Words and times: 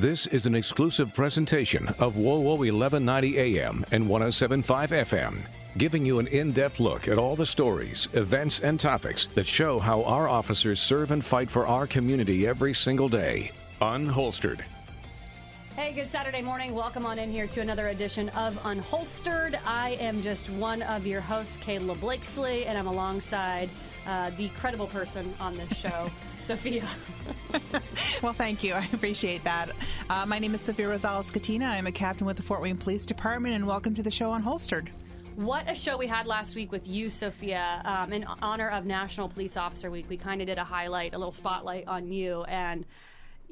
This 0.00 0.26
is 0.28 0.46
an 0.46 0.54
exclusive 0.54 1.12
presentation 1.12 1.86
of 1.98 2.14
WOWO 2.14 2.56
1190 2.56 3.38
AM 3.38 3.84
and 3.92 4.08
1075 4.08 4.92
FM, 4.92 5.36
giving 5.76 6.06
you 6.06 6.20
an 6.20 6.26
in 6.28 6.52
depth 6.52 6.80
look 6.80 7.06
at 7.06 7.18
all 7.18 7.36
the 7.36 7.44
stories, 7.44 8.08
events, 8.14 8.60
and 8.60 8.80
topics 8.80 9.26
that 9.34 9.46
show 9.46 9.78
how 9.78 10.02
our 10.04 10.26
officers 10.26 10.80
serve 10.80 11.10
and 11.10 11.22
fight 11.22 11.50
for 11.50 11.66
our 11.66 11.86
community 11.86 12.46
every 12.46 12.72
single 12.72 13.10
day. 13.10 13.52
Unholstered. 13.82 14.62
Hey, 15.76 15.92
good 15.92 16.10
Saturday 16.10 16.40
morning. 16.40 16.74
Welcome 16.74 17.04
on 17.04 17.18
in 17.18 17.30
here 17.30 17.46
to 17.48 17.60
another 17.60 17.88
edition 17.88 18.30
of 18.30 18.56
Unholstered. 18.62 19.60
I 19.66 19.98
am 20.00 20.22
just 20.22 20.48
one 20.48 20.80
of 20.80 21.06
your 21.06 21.20
hosts, 21.20 21.58
Kayla 21.58 22.00
Blakesley, 22.00 22.64
and 22.64 22.78
I'm 22.78 22.86
alongside 22.86 23.68
uh, 24.06 24.30
the 24.36 24.48
credible 24.50 24.86
person 24.86 25.32
on 25.40 25.56
this 25.56 25.76
show, 25.76 26.10
Sophia. 26.42 26.86
well, 28.22 28.32
thank 28.32 28.62
you. 28.62 28.74
I 28.74 28.88
appreciate 28.92 29.44
that. 29.44 29.70
Uh, 30.08 30.26
my 30.26 30.38
name 30.38 30.54
is 30.54 30.60
Sophia 30.60 30.88
Rosales 30.88 31.30
Scatena. 31.30 31.66
I'm 31.66 31.86
a 31.86 31.92
captain 31.92 32.26
with 32.26 32.36
the 32.36 32.42
Fort 32.42 32.62
Wayne 32.62 32.76
Police 32.76 33.06
Department, 33.06 33.54
and 33.54 33.66
welcome 33.66 33.94
to 33.94 34.02
the 34.02 34.10
show 34.10 34.32
Unholstered. 34.32 34.88
What 35.36 35.70
a 35.70 35.74
show 35.74 35.96
we 35.96 36.06
had 36.06 36.26
last 36.26 36.54
week 36.54 36.72
with 36.72 36.86
you, 36.86 37.08
Sophia. 37.08 37.82
Um, 37.84 38.12
in 38.12 38.24
honor 38.42 38.68
of 38.68 38.84
National 38.84 39.28
Police 39.28 39.56
Officer 39.56 39.90
Week, 39.90 40.06
we 40.08 40.16
kind 40.16 40.40
of 40.40 40.46
did 40.46 40.58
a 40.58 40.64
highlight, 40.64 41.14
a 41.14 41.18
little 41.18 41.32
spotlight 41.32 41.86
on 41.88 42.10
you, 42.10 42.42
and 42.44 42.84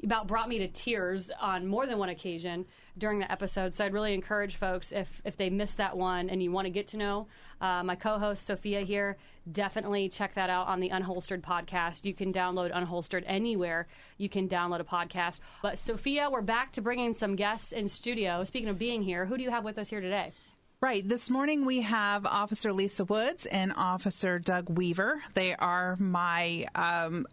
about 0.03 0.27
brought 0.27 0.47
me 0.47 0.59
to 0.59 0.67
tears 0.67 1.31
on 1.39 1.67
more 1.67 1.85
than 1.85 1.97
one 1.97 2.09
occasion 2.09 2.65
during 2.99 3.19
the 3.19 3.31
episode. 3.31 3.73
So 3.73 3.85
I'd 3.85 3.93
really 3.93 4.13
encourage 4.13 4.55
folks 4.55 4.91
if 4.91 5.21
if 5.25 5.37
they 5.37 5.49
missed 5.49 5.77
that 5.77 5.97
one 5.97 6.29
and 6.29 6.43
you 6.43 6.51
want 6.51 6.65
to 6.65 6.69
get 6.69 6.87
to 6.89 6.97
know 6.97 7.27
uh, 7.61 7.83
my 7.83 7.95
co-host 7.95 8.45
Sophia 8.45 8.81
here, 8.81 9.17
definitely 9.51 10.09
check 10.09 10.35
that 10.35 10.49
out 10.49 10.67
on 10.67 10.79
the 10.79 10.89
Unholstered 10.89 11.41
podcast. 11.41 12.05
You 12.05 12.13
can 12.13 12.31
download 12.31 12.71
Unholstered 12.71 13.23
anywhere. 13.25 13.87
You 14.17 14.29
can 14.29 14.47
download 14.47 14.79
a 14.79 14.83
podcast. 14.83 15.39
But 15.61 15.79
Sophia, 15.79 16.29
we're 16.29 16.41
back 16.41 16.73
to 16.73 16.81
bringing 16.81 17.13
some 17.13 17.35
guests 17.35 17.71
in 17.71 17.87
studio. 17.87 18.43
Speaking 18.43 18.69
of 18.69 18.77
being 18.77 19.01
here, 19.01 19.25
who 19.25 19.37
do 19.37 19.43
you 19.43 19.49
have 19.49 19.63
with 19.63 19.77
us 19.77 19.89
here 19.89 20.01
today? 20.01 20.31
Right. 20.81 21.05
This 21.07 21.29
morning 21.29 21.65
we 21.65 21.81
have 21.81 22.25
Officer 22.25 22.71
Lisa 22.71 23.03
Woods 23.03 23.45
and 23.45 23.73
Officer 23.75 24.39
Doug 24.39 24.69
Weaver. 24.69 25.21
They 25.33 25.53
are 25.53 25.97
my 25.97 26.67
um, 26.73 27.27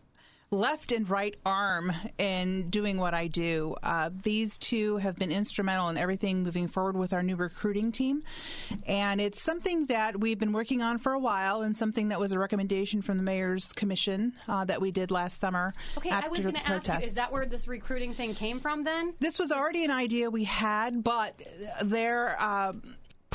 left 0.50 0.92
and 0.92 1.08
right 1.10 1.34
arm 1.44 1.92
in 2.18 2.70
doing 2.70 2.98
what 2.98 3.14
I 3.14 3.26
do. 3.26 3.74
Uh, 3.82 4.10
these 4.22 4.58
two 4.58 4.98
have 4.98 5.16
been 5.16 5.32
instrumental 5.32 5.88
in 5.88 5.96
everything 5.96 6.44
moving 6.44 6.68
forward 6.68 6.96
with 6.96 7.12
our 7.12 7.22
new 7.22 7.36
recruiting 7.36 7.90
team. 7.90 8.22
And 8.86 9.20
it's 9.20 9.42
something 9.42 9.86
that 9.86 10.20
we've 10.20 10.38
been 10.38 10.52
working 10.52 10.82
on 10.82 10.98
for 10.98 11.12
a 11.12 11.18
while 11.18 11.62
and 11.62 11.76
something 11.76 12.08
that 12.08 12.20
was 12.20 12.32
a 12.32 12.38
recommendation 12.38 13.02
from 13.02 13.16
the 13.16 13.24
Mayor's 13.24 13.72
Commission 13.72 14.34
uh, 14.46 14.64
that 14.66 14.80
we 14.80 14.92
did 14.92 15.10
last 15.10 15.40
summer 15.40 15.72
okay, 15.98 16.10
after 16.10 16.26
I 16.26 16.30
was 16.30 16.40
the 16.44 16.68
ask. 16.68 16.88
You, 16.88 17.06
is 17.06 17.14
that 17.14 17.32
where 17.32 17.46
this 17.46 17.66
recruiting 17.66 18.14
thing 18.14 18.34
came 18.34 18.60
from 18.60 18.84
then? 18.84 19.14
This 19.18 19.38
was 19.38 19.50
already 19.50 19.84
an 19.84 19.90
idea 19.90 20.30
we 20.30 20.44
had, 20.44 21.02
but 21.02 21.42
there. 21.82 22.36
uh, 22.38 22.72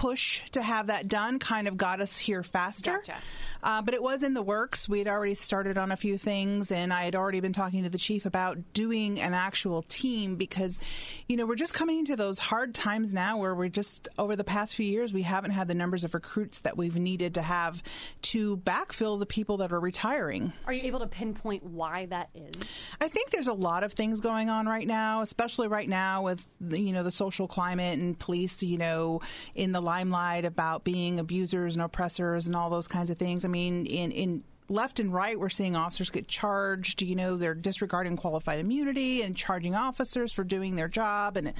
push 0.02 0.42
to 0.50 0.64
have 0.64 0.88
that 0.88 1.08
done 1.08 1.38
kind 1.38 1.68
of 1.68 1.78
got 1.78 2.02
us 2.02 2.18
here 2.18 2.42
faster. 2.42 2.94
Gotcha. 2.94 3.18
Uh, 3.62 3.84
but 3.84 3.94
it 3.94 4.02
was 4.02 4.24
in 4.24 4.34
the 4.34 4.42
works. 4.42 4.90
We 4.90 4.98
had 4.98 5.08
already 5.08 5.36
started 5.36 5.78
on 5.78 5.92
a 5.92 5.96
few 5.96 6.18
things, 6.18 6.72
and 6.72 6.92
I 6.92 7.04
had 7.04 7.14
already 7.14 7.40
been 7.40 7.54
talking 7.54 7.84
to 7.84 7.90
the 7.92 8.00
chief 8.00 8.26
about 8.26 8.58
doing 8.74 9.22
an 9.22 9.36
actual 9.36 9.84
team 9.84 10.38
because, 10.38 10.82
you 11.28 11.38
know, 11.38 11.46
we're 11.46 11.54
just 11.54 11.76
coming 11.76 12.00
into 12.00 12.16
those 12.16 12.40
hard 12.40 12.74
times 12.74 13.14
now 13.14 13.38
where 13.38 13.54
we're 13.54 13.70
just, 13.70 14.10
over 14.18 14.36
the 14.36 14.44
past 14.44 14.74
few 14.74 14.88
years, 14.88 15.14
we 15.14 15.22
haven't 15.22 15.52
had 15.52 15.68
the 15.68 15.76
numbers 15.76 16.04
of 16.04 16.16
recruits 16.16 16.62
that 16.62 16.76
we've 16.76 16.96
needed 16.96 17.36
to 17.36 17.44
have 17.44 17.84
to 18.24 18.58
backfill 18.58 19.20
the 19.20 19.28
people 19.28 19.58
that 19.58 19.72
are 19.72 19.80
retiring. 19.80 20.52
Are 20.66 20.74
you 20.74 20.82
able 20.86 21.02
to 21.02 21.08
pinpoint 21.08 21.64
why 21.64 22.08
that 22.08 22.30
is? 22.34 22.60
I 23.00 23.08
think 23.08 23.30
there's 23.30 23.46
a 23.46 23.54
lot 23.54 23.84
of 23.84 23.94
things 23.94 24.20
going 24.20 24.50
on 24.50 24.66
right 24.66 24.88
now, 24.88 25.22
especially 25.22 25.68
right 25.68 25.88
now 25.88 26.24
with, 26.24 26.44
you 26.68 26.94
know, 26.94 27.04
the 27.04 27.12
social 27.12 27.48
climate 27.48 28.00
and 28.00 28.18
police, 28.18 28.64
you 28.64 28.80
know, 28.80 29.22
in 29.54 29.72
the 29.72 29.82
limelight 29.92 30.46
about 30.46 30.86
being 30.86 31.20
abusers 31.20 31.76
and 31.76 31.84
oppressors 31.84 32.48
and 32.48 32.56
all 32.56 32.70
those 32.70 32.88
kinds 32.88 33.10
of 33.10 33.18
things. 33.18 33.44
I 33.44 33.50
mean, 33.50 33.86
in, 33.86 34.12
in 34.12 34.44
left 34.70 35.02
and 35.02 35.14
right, 35.14 35.38
we're 35.38 35.50
seeing 35.50 35.76
officers 35.76 36.10
get 36.10 36.30
charged. 36.30 37.02
You 37.02 37.16
know, 37.18 37.36
they're 37.36 37.54
disregarding 37.54 38.16
qualified 38.16 38.60
immunity 38.60 39.22
and 39.22 39.36
charging 39.36 39.76
officers 39.76 40.32
for 40.32 40.46
doing 40.46 40.78
their 40.78 40.88
job. 40.88 41.36
And, 41.36 41.54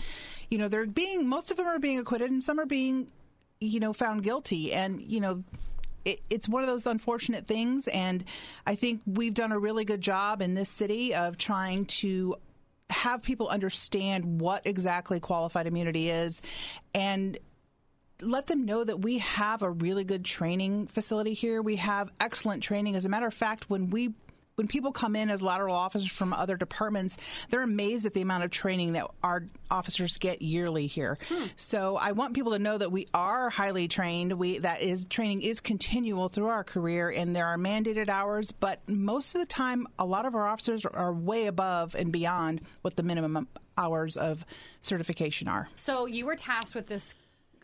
you 0.50 0.58
know, 0.58 0.70
they're 0.70 0.86
being, 0.86 1.28
most 1.28 1.52
of 1.52 1.58
them 1.58 1.68
are 1.68 1.78
being 1.78 2.00
acquitted 2.00 2.32
and 2.32 2.42
some 2.42 2.58
are 2.58 2.66
being, 2.66 3.12
you 3.60 3.82
know, 3.82 3.92
found 3.92 4.24
guilty. 4.24 4.72
And, 4.72 5.02
you 5.02 5.20
know, 5.20 5.44
it, 6.06 6.22
it's 6.30 6.48
one 6.48 6.64
of 6.64 6.70
those 6.70 6.88
unfortunate 6.88 7.46
things. 7.46 7.90
And 7.90 8.24
I 8.66 8.76
think 8.76 9.02
we've 9.06 9.34
done 9.34 9.52
a 9.52 9.60
really 9.60 9.84
good 9.84 10.02
job 10.02 10.42
in 10.42 10.54
this 10.54 10.70
city 10.70 11.14
of 11.14 11.38
trying 11.38 11.86
to 12.02 12.38
have 12.90 13.22
people 13.22 13.50
understand 13.50 14.40
what 14.40 14.66
exactly 14.66 15.20
qualified 15.20 15.68
immunity 15.68 16.10
is 16.10 16.42
and 16.94 17.38
let 18.22 18.48
them 18.48 18.66
know 18.66 18.84
that 18.84 19.02
we 19.02 19.20
have 19.20 19.62
a 19.62 19.70
really 19.70 20.04
good 20.04 20.26
training 20.26 20.88
facility 20.88 21.34
here. 21.34 21.62
We 21.62 21.78
have 21.78 22.10
excellent 22.20 22.64
training. 22.64 22.96
As 22.96 23.06
a 23.06 23.10
matter 23.10 23.28
of 23.28 23.34
fact, 23.34 23.70
when 23.70 23.90
we 23.90 24.14
when 24.56 24.68
people 24.68 24.92
come 24.92 25.16
in 25.16 25.30
as 25.30 25.42
lateral 25.42 25.76
officers 25.76 26.12
from 26.12 26.34
other 26.34 26.58
departments, 26.58 27.18
they're 27.50 27.64
amazed 27.64 28.06
at 28.06 28.14
the 28.14 28.22
amount 28.22 28.44
of 28.44 28.52
training 28.52 28.94
that 28.94 29.08
our 29.24 29.46
officers 29.72 30.18
get 30.18 30.42
yearly 30.42 30.88
here. 30.88 31.18
Hmm. 31.30 31.46
So 31.56 31.98
I 31.98 32.12
want 32.12 32.36
people 32.36 32.52
to 32.52 32.60
know 32.60 32.78
that 32.78 32.92
we 32.92 33.08
are 33.14 33.50
highly 33.50 33.88
trained. 33.88 34.34
We 34.34 34.60
that 34.60 34.82
is 34.82 35.06
training 35.06 35.42
is 35.42 35.62
continual 35.62 36.30
through 36.30 36.48
our 36.48 36.64
career, 36.64 37.10
and 37.10 37.36
there 37.36 37.46
are 37.46 37.58
mandated 37.58 38.10
hours. 38.10 38.52
But 38.52 38.88
most 38.88 39.34
of 39.34 39.42
the 39.42 39.48
time, 39.48 39.88
a 39.98 40.06
lot 40.06 40.26
of 40.26 40.36
our 40.36 40.48
officers 40.48 40.86
are 40.86 41.14
way 41.14 41.48
above 41.48 41.96
and 41.96 42.12
beyond 42.12 42.62
what 42.82 42.96
the 42.96 43.04
minimum 43.04 43.48
hours 43.78 44.18
of 44.18 44.46
certification 44.82 45.48
are. 45.48 45.70
So 45.76 46.06
you 46.06 46.26
were 46.26 46.36
tasked 46.36 46.76
with 46.76 46.88
this 46.88 47.16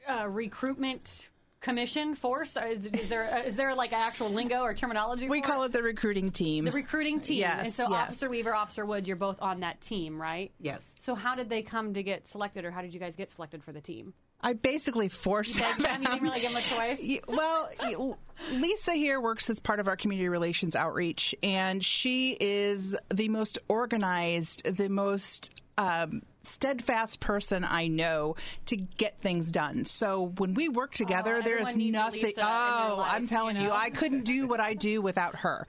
uh, 0.08 0.28
recruitment 0.28 1.30
commission 1.60 2.16
force? 2.16 2.56
Is, 2.58 2.86
is 2.86 3.10
there 3.10 3.44
uh, 3.46 3.50
there 3.50 3.74
like 3.76 3.94
actual 3.94 4.30
lingo 4.30 4.62
or 4.62 4.74
terminology? 4.74 5.30
We 5.30 5.42
call 5.42 5.64
it? 5.64 5.68
it 5.68 5.72
the 5.74 5.84
recruiting 5.84 6.32
team. 6.32 6.66
The 6.66 6.72
recruiting 6.72 7.20
team. 7.20 7.40
Yes. 7.40 7.66
And 7.66 7.74
so 7.74 7.90
yes. 7.90 8.10
Officer 8.10 8.30
Weaver, 8.30 8.56
Officer 8.56 8.86
Wood, 8.86 9.08
you're 9.08 9.18
both 9.18 9.42
on 9.42 9.62
that 9.62 9.82
team, 9.82 10.22
right? 10.22 10.52
Yes. 10.60 10.96
So 11.02 11.16
how 11.16 11.36
did 11.36 11.50
they 11.50 11.62
come 11.62 11.94
to 11.94 12.04
get 12.04 12.28
selected, 12.28 12.66
or 12.66 12.72
how 12.72 12.82
did 12.82 12.94
you 12.94 13.00
guys 13.00 13.16
get 13.16 13.32
selected 13.32 13.64
for 13.64 13.72
the 13.72 13.82
team? 13.82 14.14
I 14.40 14.54
basically 14.54 15.10
forced 15.10 15.56
you 15.56 15.62
them. 15.62 15.80
them. 15.80 16.02
You 16.02 16.08
didn't 16.08 16.24
really 16.24 16.40
give 16.40 16.54
them 16.54 16.62
a 16.62 16.96
choice. 16.96 17.20
well, 17.28 18.18
Lisa 18.52 18.94
here 18.94 19.20
works 19.20 19.50
as 19.50 19.60
part 19.60 19.80
of 19.80 19.88
our 19.88 19.96
community 19.96 20.30
relations 20.30 20.76
outreach, 20.76 21.34
and 21.42 21.84
she 21.84 22.38
is 22.40 22.96
the 23.12 23.30
most 23.30 23.58
organized, 23.68 24.64
the 24.64 24.90
most 24.90 25.60
um, 25.80 26.22
steadfast 26.48 27.20
person 27.20 27.64
I 27.64 27.88
know 27.88 28.36
to 28.68 28.76
get 28.76 29.22
things 29.22 29.52
done. 29.52 29.86
So 29.86 30.34
when 30.38 30.54
we 30.54 30.70
work 30.70 30.94
together, 30.94 31.38
oh, 31.38 31.42
there 31.42 31.58
is 31.58 31.76
nothing. 31.76 32.34
Oh, 32.38 32.96
life, 33.00 33.14
I'm 33.14 33.28
telling 33.28 33.56
you, 33.56 33.64
know? 33.64 33.70
you, 33.70 33.74
I 33.74 33.90
couldn't 33.90 34.24
do 34.24 34.48
what 34.48 34.60
I 34.60 34.74
do 34.74 35.02
without 35.02 35.36
her. 35.38 35.68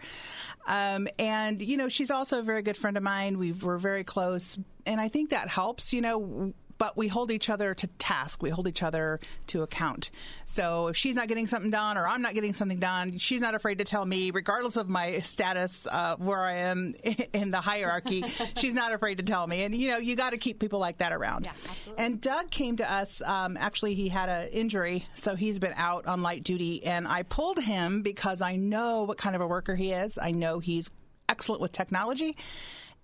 Um, 0.67 1.09
and 1.19 1.61
you 1.61 1.77
know, 1.77 1.89
she's 1.89 2.11
also 2.11 2.41
a 2.41 2.43
very 2.43 2.63
good 2.63 2.77
friend 2.77 2.97
of 2.97 3.03
mine. 3.03 3.39
we 3.39 3.53
we're 3.53 3.79
very 3.79 4.05
close, 4.05 4.59
and 4.87 5.01
I 5.01 5.09
think 5.09 5.31
that 5.31 5.49
helps. 5.49 5.93
You 5.93 6.03
know 6.03 6.55
but 6.79 6.97
we 6.97 7.09
hold 7.09 7.31
each 7.31 7.51
other 7.51 7.75
to 7.75 7.87
task. 7.99 8.43
We 8.43 8.51
hold 8.51 8.69
each 8.69 8.83
other 8.83 9.21
to 9.49 9.63
account. 9.63 10.11
So 10.45 10.89
if 10.89 10.97
she's 10.97 11.15
not 11.15 11.29
getting 11.29 11.47
something 11.47 11.71
done 11.71 11.99
or 11.99 12.07
I'm 12.07 12.23
not 12.23 12.35
getting 12.35 12.53
something 12.53 12.79
done, 12.79 13.19
she's 13.19 13.41
not 13.41 13.55
afraid 13.55 13.79
to 13.79 13.85
tell 13.85 14.05
me, 14.05 14.31
regardless 14.31 14.77
of 14.77 14.89
my 14.89 15.21
status, 15.21 15.87
uh, 15.91 16.17
where 16.17 16.41
I 16.41 16.53
am 16.55 16.95
in 17.33 17.51
the 17.51 17.61
hierarchy. 17.61 18.25
she's 18.57 18.75
not 18.75 18.93
afraid 18.93 19.19
to 19.19 19.25
tell 19.25 19.47
me. 19.47 19.65
And, 19.65 19.75
you 19.75 19.89
know, 19.89 19.99
you 19.99 20.17
got 20.17 20.31
to 20.31 20.39
keep 20.39 20.61
people 20.61 20.79
like 20.79 20.99
that 20.99 21.13
around. 21.13 21.45
Yeah, 21.45 21.53
absolutely. 21.69 22.05
And 22.05 22.21
Doug 22.21 22.51
came 22.51 22.77
to 22.77 22.91
us. 22.91 23.21
Um, 23.23 23.57
actually, 23.57 23.95
he 23.95 24.09
had 24.09 24.29
an 24.29 24.49
injury, 24.49 25.05
so 25.15 25.35
he's 25.35 25.59
been 25.59 25.75
out 25.77 26.07
on 26.07 26.23
light 26.23 26.45
duty. 26.45 26.85
And 26.85 27.09
I 27.09 27.25
pulled 27.25 27.59
him 27.59 28.03
because 28.03 28.41
I 28.41 28.57
know 28.57 29.03
what 29.03 29.19
kind 29.19 29.35
of 29.35 29.43
a 29.43 29.47
worker 29.47 29.75
he 29.75 29.93
is. 29.93 30.19
I 30.21 30.31
know 30.31 30.61
he's 30.61 30.91
excellent 31.29 31.61
with 31.61 31.73
technology. 31.73 32.37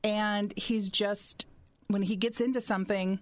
And 0.02 0.52
he's 0.56 0.88
just, 0.88 1.46
when 1.88 2.02
he 2.02 2.16
gets 2.16 2.40
into 2.40 2.60
something, 2.60 3.18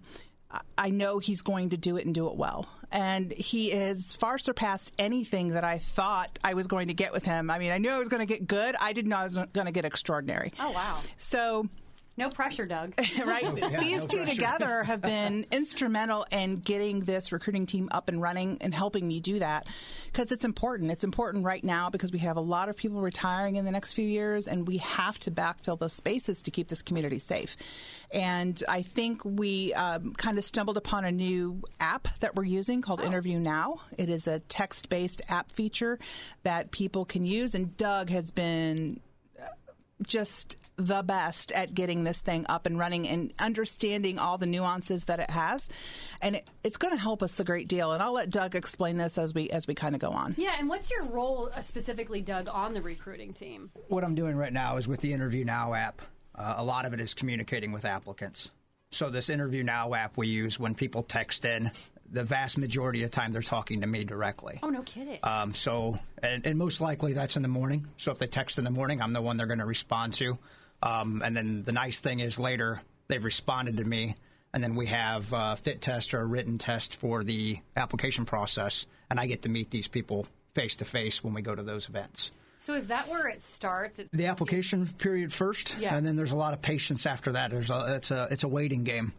I 0.77 0.89
know 0.89 1.19
he's 1.19 1.41
going 1.41 1.69
to 1.69 1.77
do 1.77 1.97
it 1.97 2.05
and 2.05 2.13
do 2.13 2.27
it 2.27 2.35
well. 2.35 2.67
And 2.91 3.31
he 3.31 3.71
has 3.71 4.13
far 4.13 4.37
surpassed 4.37 4.93
anything 4.99 5.49
that 5.49 5.63
I 5.63 5.79
thought 5.79 6.37
I 6.43 6.53
was 6.53 6.67
going 6.67 6.89
to 6.89 6.93
get 6.93 7.11
with 7.11 7.25
him. 7.25 7.49
I 7.49 7.57
mean, 7.57 7.71
I 7.71 7.79
knew 7.79 7.89
I 7.89 7.97
was 7.97 8.07
going 8.07 8.19
to 8.19 8.27
get 8.27 8.47
good. 8.47 8.75
I 8.79 8.93
didn't 8.93 9.09
know 9.09 9.17
I 9.17 9.23
was 9.23 9.35
going 9.35 9.65
to 9.65 9.71
get 9.71 9.83
extraordinary. 9.83 10.53
Oh, 10.59 10.71
wow. 10.71 10.99
So 11.17 11.67
no 12.15 12.29
pressure, 12.29 12.65
Doug. 12.65 12.93
right? 13.25 13.43
Yeah, 13.57 13.79
These 13.79 14.01
no 14.01 14.05
two 14.07 14.17
pressure. 14.17 14.31
together 14.35 14.83
have 14.85 15.01
been 15.01 15.45
instrumental 15.51 16.25
in 16.31 16.57
getting 16.59 17.01
this 17.01 17.31
recruiting 17.31 17.65
team 17.65 17.89
up 17.91 18.07
and 18.07 18.21
running 18.21 18.59
and 18.61 18.73
helping 18.73 19.07
me 19.07 19.19
do 19.19 19.39
that 19.39 19.65
because 20.05 20.31
it's 20.31 20.45
important. 20.45 20.91
It's 20.91 21.03
important 21.03 21.43
right 21.43 21.63
now 21.63 21.89
because 21.89 22.11
we 22.11 22.19
have 22.19 22.37
a 22.37 22.41
lot 22.41 22.69
of 22.69 22.77
people 22.77 23.01
retiring 23.01 23.55
in 23.55 23.65
the 23.65 23.71
next 23.71 23.93
few 23.93 24.07
years 24.07 24.47
and 24.47 24.67
we 24.67 24.77
have 24.77 25.17
to 25.19 25.31
backfill 25.31 25.79
those 25.79 25.93
spaces 25.93 26.43
to 26.43 26.51
keep 26.51 26.67
this 26.67 26.81
community 26.83 27.19
safe. 27.19 27.57
And 28.13 28.61
I 28.69 28.83
think 28.83 29.25
we 29.25 29.73
um, 29.73 30.13
kind 30.13 30.37
of 30.37 30.43
stumbled 30.45 30.77
upon 30.77 31.05
a 31.05 31.11
new 31.11 31.61
app 31.79 32.07
that 32.19 32.35
we're 32.35 32.43
using 32.43 32.81
called 32.81 33.01
Oh. 33.01 33.05
Interview 33.07 33.39
Now. 33.39 33.81
It 33.97 34.09
is 34.09 34.27
a 34.27 34.39
text 34.39 34.87
based 34.89 35.21
app 35.29 35.51
feature 35.51 35.97
that 36.43 36.69
people 36.69 37.05
can 37.05 37.25
use, 37.25 37.55
and 37.55 37.75
Doug 37.75 38.09
has 38.11 38.29
been 38.31 38.99
just 40.05 40.57
the 40.75 41.03
best 41.03 41.51
at 41.51 41.73
getting 41.73 42.03
this 42.03 42.19
thing 42.19 42.45
up 42.49 42.65
and 42.65 42.77
running 42.79 43.07
and 43.07 43.33
understanding 43.39 44.19
all 44.19 44.37
the 44.37 44.45
nuances 44.45 45.05
that 45.05 45.19
it 45.19 45.29
has, 45.29 45.69
and 46.21 46.35
it, 46.35 46.49
it's 46.63 46.77
going 46.77 46.93
to 46.93 46.99
help 46.99 47.21
us 47.21 47.39
a 47.39 47.43
great 47.43 47.67
deal. 47.67 47.91
And 47.91 48.01
I'll 48.01 48.13
let 48.13 48.29
Doug 48.29 48.55
explain 48.55 48.97
this 48.97 49.17
as 49.17 49.33
we 49.33 49.49
as 49.49 49.67
we 49.67 49.75
kind 49.75 49.95
of 49.95 50.01
go 50.01 50.09
on. 50.09 50.35
Yeah, 50.37 50.55
and 50.57 50.67
what's 50.69 50.89
your 50.89 51.03
role 51.03 51.49
uh, 51.55 51.61
specifically, 51.61 52.21
Doug, 52.21 52.49
on 52.51 52.73
the 52.73 52.81
recruiting 52.81 53.33
team? 53.33 53.71
What 53.87 54.03
I'm 54.03 54.15
doing 54.15 54.35
right 54.35 54.53
now 54.53 54.77
is 54.77 54.87
with 54.87 55.01
the 55.01 55.13
Interview 55.13 55.45
Now 55.45 55.73
app. 55.73 56.01
Uh, 56.35 56.55
a 56.57 56.63
lot 56.63 56.85
of 56.85 56.93
it 56.93 56.99
is 56.99 57.13
communicating 57.13 57.71
with 57.71 57.85
applicants. 57.85 58.49
So 58.89 59.09
this 59.09 59.29
Interview 59.29 59.63
Now 59.63 59.93
app 59.93 60.17
we 60.17 60.27
use 60.27 60.59
when 60.59 60.75
people 60.75 61.03
text 61.03 61.45
in, 61.45 61.71
the 62.09 62.23
vast 62.23 62.57
majority 62.57 63.03
of 63.03 63.09
the 63.09 63.15
time 63.15 63.31
they're 63.31 63.41
talking 63.41 63.81
to 63.81 63.87
me 63.87 64.03
directly. 64.03 64.59
Oh, 64.61 64.69
no 64.69 64.83
kidding. 64.83 65.19
Um, 65.23 65.55
so, 65.55 65.97
and, 66.21 66.45
and 66.45 66.59
most 66.59 66.79
likely 66.79 67.13
that's 67.13 67.35
in 67.35 67.41
the 67.41 67.47
morning. 67.47 67.87
So 67.97 68.11
if 68.11 68.19
they 68.19 68.27
text 68.27 68.59
in 68.59 68.63
the 68.63 68.69
morning, 68.69 69.01
I'm 69.01 69.11
the 69.11 69.21
one 69.21 69.35
they're 69.37 69.47
going 69.47 69.59
to 69.59 69.65
respond 69.65 70.13
to. 70.15 70.37
Um, 70.83 71.21
and 71.23 71.35
then 71.35 71.63
the 71.63 71.71
nice 71.71 71.99
thing 72.01 72.19
is 72.19 72.39
later 72.39 72.81
they've 73.07 73.23
responded 73.23 73.77
to 73.77 73.85
me, 73.85 74.15
and 74.53 74.61
then 74.63 74.75
we 74.75 74.87
have 74.87 75.31
a 75.33 75.55
fit 75.55 75.81
test 75.81 76.13
or 76.13 76.19
a 76.19 76.25
written 76.25 76.57
test 76.57 76.95
for 76.97 77.23
the 77.23 77.57
application 77.77 78.25
process, 78.25 78.85
and 79.09 79.19
I 79.19 79.25
get 79.25 79.43
to 79.43 79.49
meet 79.49 79.71
these 79.71 79.87
people 79.87 80.27
face 80.53 80.75
to 80.77 80.85
face 80.85 81.23
when 81.23 81.33
we 81.33 81.41
go 81.41 81.55
to 81.55 81.63
those 81.63 81.87
events. 81.89 82.31
So 82.59 82.73
is 82.75 82.87
that 82.87 83.07
where 83.09 83.27
it 83.27 83.41
starts? 83.43 83.99
It's, 83.99 84.09
The 84.13 84.27
application 84.27 84.87
period 84.97 85.33
first, 85.33 85.77
Yeah. 85.79 85.95
and 85.95 86.05
then 86.05 86.15
there's 86.15 86.31
a 86.33 86.35
lot 86.35 86.53
of 86.53 86.61
patience 86.61 87.05
after 87.05 87.31
that. 87.33 87.49
There's 87.51 87.69
a 87.69 87.95
it's 87.97 88.11
a 88.11 88.27
it's 88.29 88.43
a 88.43 88.47
waiting 88.47 88.83
game. 88.83 89.13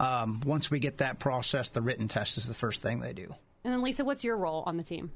Um, 0.00 0.40
once 0.44 0.70
we 0.70 0.78
get 0.80 0.98
that 0.98 1.18
process, 1.18 1.68
the 1.70 1.80
written 1.82 2.08
test 2.08 2.36
is 2.38 2.48
the 2.48 2.54
first 2.54 2.82
thing 2.82 3.00
they 3.00 3.12
do. 3.12 3.32
and 3.64 3.72
then 3.72 3.82
Lisa, 3.82 4.04
what's 4.04 4.24
your 4.24 4.36
role 4.36 4.62
on 4.66 4.76
the 4.76 4.82
team? 4.82 5.12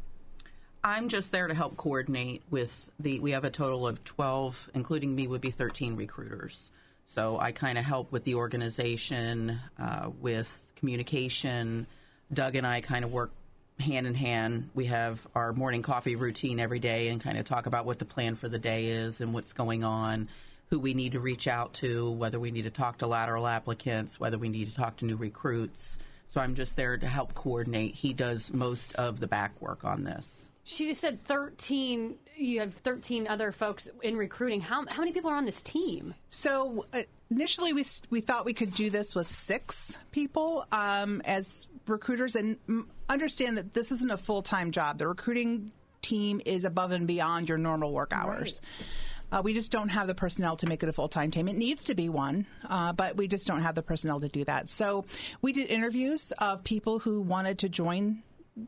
I'm 0.87 1.09
just 1.09 1.33
there 1.33 1.49
to 1.49 1.55
help 1.55 1.77
coordinate 1.77 2.45
with 2.49 2.93
the. 3.01 3.19
We 3.19 3.33
have 3.33 3.43
a 3.43 3.51
total 3.51 3.89
of 3.89 4.05
12, 4.05 4.71
including 4.73 5.17
me, 5.17 5.27
would 5.27 5.41
be 5.41 5.51
13 5.51 5.97
recruiters. 5.97 6.71
So 7.07 7.41
I 7.41 7.51
kind 7.51 7.77
of 7.77 7.85
help 7.85 8.13
with 8.13 8.23
the 8.23 8.37
organization, 8.37 9.59
uh, 9.81 10.11
with 10.21 10.73
communication. 10.77 11.89
Doug 12.33 12.55
and 12.55 12.65
I 12.65 12.83
kind 12.83 13.05
of 13.05 13.13
work 13.13 13.33
hand 13.81 14.07
in 14.07 14.15
hand. 14.15 14.71
We 14.77 14.85
have 14.85 15.27
our 15.35 15.53
morning 15.53 15.83
coffee 15.83 16.15
routine 16.15 16.61
every 16.61 16.79
day 16.79 17.09
and 17.09 17.21
kind 17.21 17.37
of 17.37 17.45
talk 17.45 17.67
about 17.67 17.85
what 17.85 17.99
the 17.99 18.05
plan 18.05 18.37
for 18.37 18.49
the 18.49 18.61
day 18.61 18.87
is 18.87 19.21
and 19.21 19.35
what's 19.35 19.55
going 19.55 19.83
on, 19.83 20.29
who 20.69 20.79
we 20.79 20.95
need 20.95 21.13
to 21.13 21.21
reach 21.21 21.49
out 21.49 21.75
to, 21.75 22.13
whether 22.13 22.39
we 22.39 22.53
need 22.53 22.63
to 22.63 22.71
talk 22.71 22.99
to 22.99 23.09
lateral 23.09 23.49
applicants, 23.49 24.21
whether 24.21 24.39
we 24.39 24.49
need 24.49 24.71
to 24.71 24.77
talk 24.77 24.99
to 24.99 25.05
new 25.05 25.17
recruits. 25.17 25.99
So 26.29 26.41
I'm 26.41 26.55
just 26.55 26.77
there 26.77 26.97
to 26.97 27.09
help 27.09 27.35
coordinate. 27.35 27.97
He 27.97 28.13
does 28.13 28.53
most 28.53 28.95
of 28.95 29.19
the 29.19 29.27
back 29.27 29.61
work 29.61 29.85
on 29.85 30.05
this. 30.05 30.49
She 30.69 30.89
just 30.89 31.01
said 31.01 31.23
13. 31.25 32.17
You 32.37 32.61
have 32.61 32.75
13 32.75 33.29
other 33.29 33.53
folks 33.53 33.89
in 34.03 34.17
recruiting. 34.17 34.61
How, 34.61 34.85
how 34.93 34.99
many 34.99 35.13
people 35.13 35.31
are 35.31 35.37
on 35.37 35.47
this 35.47 35.63
team? 35.63 36.13
So 36.29 36.85
uh, 36.93 37.03
initially, 37.31 37.73
we 37.73 37.85
we 38.11 38.21
thought 38.21 38.45
we 38.45 38.53
could 38.53 38.75
do 38.75 38.91
this 38.91 39.15
with 39.15 39.29
six 39.29 39.97
people 40.11 40.67
um, 40.73 41.23
as 41.25 41.69
recruiters, 41.87 42.35
and 42.35 42.59
understand 43.09 43.57
that 43.59 43.75
this 43.75 43.93
isn't 43.93 44.11
a 44.11 44.17
full 44.17 44.43
time 44.43 44.73
job. 44.73 44.99
The 44.99 45.07
recruiting 45.07 45.71
team 46.03 46.41
is 46.45 46.65
above 46.65 46.91
and 46.91 47.07
beyond 47.07 47.49
your 47.49 47.59
normal 47.59 47.93
work 47.93 48.13
hours. 48.13 48.61
Uh, 49.31 49.43
we 49.43 49.55
just 49.55 49.73
don't 49.73 49.89
have 49.89 50.07
the 50.07 50.15
personnel 50.15 50.57
to 50.57 50.67
make 50.67 50.83
it 50.83 50.89
a 50.89 50.93
full 50.93 51.09
time 51.09 51.31
team. 51.31 51.47
It 51.47 51.57
needs 51.57 51.85
to 51.85 51.95
be 51.95 52.09
one, 52.09 52.45
uh, 52.69 52.93
but 52.93 53.17
we 53.17 53.29
just 53.29 53.47
don't 53.47 53.63
have 53.63 53.77
the 53.77 53.83
personnel 53.83 54.19
to 54.19 54.29
do 54.29 54.45
that. 54.45 54.69
So 54.69 55.05
we 55.43 55.53
did 55.53 55.71
interviews 55.71 56.33
of 56.39 56.65
people 56.65 56.99
who 56.99 57.21
wanted 57.21 57.61
to 57.61 57.69
join 57.69 58.25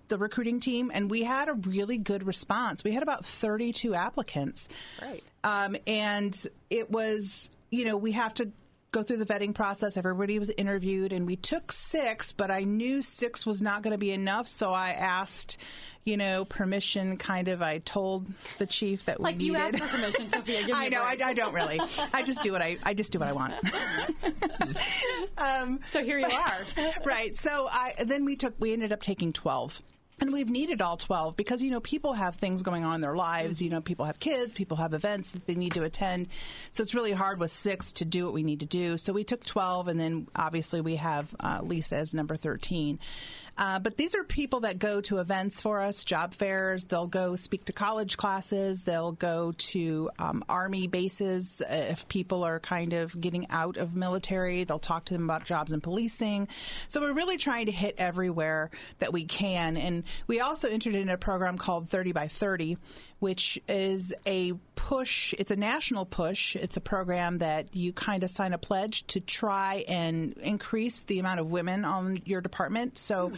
the 0.08 0.18
recruiting 0.18 0.60
team, 0.60 0.90
and 0.92 1.10
we 1.10 1.22
had 1.22 1.48
a 1.48 1.54
really 1.54 1.96
good 1.96 2.26
response. 2.26 2.84
We 2.84 2.92
had 2.92 3.02
about 3.02 3.24
32 3.24 3.94
applicants. 3.94 4.68
Right. 5.00 5.22
Um, 5.44 5.76
and 5.86 6.36
it 6.70 6.90
was, 6.90 7.50
you 7.70 7.84
know, 7.84 7.96
we 7.96 8.12
have 8.12 8.34
to 8.34 8.50
go 8.90 9.02
through 9.02 9.18
the 9.18 9.26
vetting 9.26 9.54
process. 9.54 9.96
Everybody 9.96 10.38
was 10.38 10.50
interviewed, 10.50 11.12
and 11.12 11.26
we 11.26 11.36
took 11.36 11.72
six, 11.72 12.32
but 12.32 12.50
I 12.50 12.62
knew 12.64 13.02
six 13.02 13.44
was 13.44 13.60
not 13.60 13.82
going 13.82 13.92
to 13.92 13.98
be 13.98 14.12
enough, 14.12 14.48
so 14.48 14.72
I 14.72 14.90
asked, 14.90 15.58
you 16.04 16.16
know, 16.16 16.44
permission. 16.44 17.16
Kind 17.16 17.48
of, 17.48 17.60
I 17.62 17.78
told 17.78 18.28
the 18.58 18.66
chief 18.66 19.04
that 19.04 19.20
we 19.20 19.32
needed 19.32 19.38
Like 19.38 19.46
you 19.46 19.52
needed. 19.52 19.80
asked 19.80 19.90
for 19.90 19.96
permission, 19.98 20.28
Sophia. 20.32 20.74
I 20.74 20.88
know. 20.88 21.02
I. 21.02 21.16
I 21.22 21.34
don't 21.34 21.52
really. 21.52 21.80
I 22.12 22.22
just 22.22 22.42
do 22.42 22.52
what 22.52 22.62
I. 22.62 22.78
I 22.82 22.94
just 22.94 23.12
do 23.12 23.18
what 23.18 23.28
I 23.28 23.32
want. 23.32 23.54
Um, 25.38 25.80
so 25.86 26.02
here 26.04 26.18
you 26.18 26.26
are. 26.26 26.60
right. 27.04 27.36
So 27.36 27.68
I 27.70 27.94
then 28.04 28.24
we 28.24 28.36
took 28.36 28.54
we 28.58 28.72
ended 28.72 28.92
up 28.92 29.00
taking 29.00 29.32
12. 29.32 29.80
And 30.20 30.32
we've 30.32 30.50
needed 30.50 30.82
all 30.82 30.96
12 30.96 31.36
because, 31.36 31.62
you 31.62 31.70
know, 31.70 31.80
people 31.80 32.12
have 32.12 32.36
things 32.36 32.62
going 32.62 32.84
on 32.84 32.96
in 32.96 33.00
their 33.00 33.14
lives. 33.14 33.62
You 33.62 33.70
know, 33.70 33.80
people 33.80 34.04
have 34.04 34.18
kids, 34.18 34.52
people 34.52 34.76
have 34.78 34.92
events 34.92 35.30
that 35.30 35.46
they 35.46 35.54
need 35.54 35.74
to 35.74 35.84
attend. 35.84 36.28
So 36.72 36.82
it's 36.82 36.94
really 36.94 37.12
hard 37.12 37.38
with 37.38 37.52
six 37.52 37.92
to 37.94 38.04
do 38.04 38.24
what 38.24 38.34
we 38.34 38.42
need 38.42 38.60
to 38.60 38.66
do. 38.66 38.98
So 38.98 39.12
we 39.12 39.22
took 39.22 39.44
12, 39.44 39.88
and 39.88 40.00
then 40.00 40.26
obviously 40.34 40.80
we 40.80 40.96
have 40.96 41.34
uh, 41.38 41.60
Lisa 41.62 41.96
as 41.96 42.14
number 42.14 42.34
13. 42.34 42.98
Uh, 43.58 43.80
but 43.80 43.96
these 43.96 44.14
are 44.14 44.22
people 44.22 44.60
that 44.60 44.78
go 44.78 45.00
to 45.00 45.18
events 45.18 45.60
for 45.60 45.82
us, 45.82 46.04
job 46.04 46.32
fairs. 46.32 46.84
They'll 46.84 47.08
go 47.08 47.34
speak 47.34 47.64
to 47.64 47.72
college 47.72 48.16
classes. 48.16 48.84
They'll 48.84 49.12
go 49.12 49.52
to 49.58 50.10
um, 50.20 50.44
army 50.48 50.86
bases 50.86 51.60
if 51.68 52.08
people 52.08 52.44
are 52.44 52.60
kind 52.60 52.92
of 52.92 53.20
getting 53.20 53.48
out 53.50 53.76
of 53.76 53.96
military. 53.96 54.62
They'll 54.62 54.78
talk 54.78 55.06
to 55.06 55.12
them 55.12 55.24
about 55.24 55.44
jobs 55.44 55.72
in 55.72 55.80
policing. 55.80 56.46
So 56.86 57.00
we're 57.00 57.14
really 57.14 57.36
trying 57.36 57.66
to 57.66 57.72
hit 57.72 57.96
everywhere 57.98 58.70
that 59.00 59.12
we 59.12 59.24
can. 59.24 59.76
And 59.76 60.04
we 60.28 60.38
also 60.38 60.68
entered 60.68 60.94
in 60.94 61.08
a 61.08 61.18
program 61.18 61.58
called 61.58 61.88
30 61.88 62.12
by 62.12 62.28
30, 62.28 62.78
which 63.18 63.60
is 63.68 64.14
a 64.26 64.52
push. 64.74 65.34
It's 65.38 65.50
a 65.50 65.56
national 65.56 66.06
push. 66.06 66.54
It's 66.56 66.76
a 66.76 66.80
program 66.80 67.38
that 67.38 67.74
you 67.74 67.92
kind 67.92 68.22
of 68.22 68.30
sign 68.30 68.52
a 68.52 68.58
pledge 68.58 69.06
to 69.08 69.20
try 69.20 69.84
and 69.88 70.32
increase 70.38 71.04
the 71.04 71.18
amount 71.18 71.40
of 71.40 71.50
women 71.50 71.84
on 71.84 72.22
your 72.24 72.40
department. 72.40 72.98
So 72.98 73.32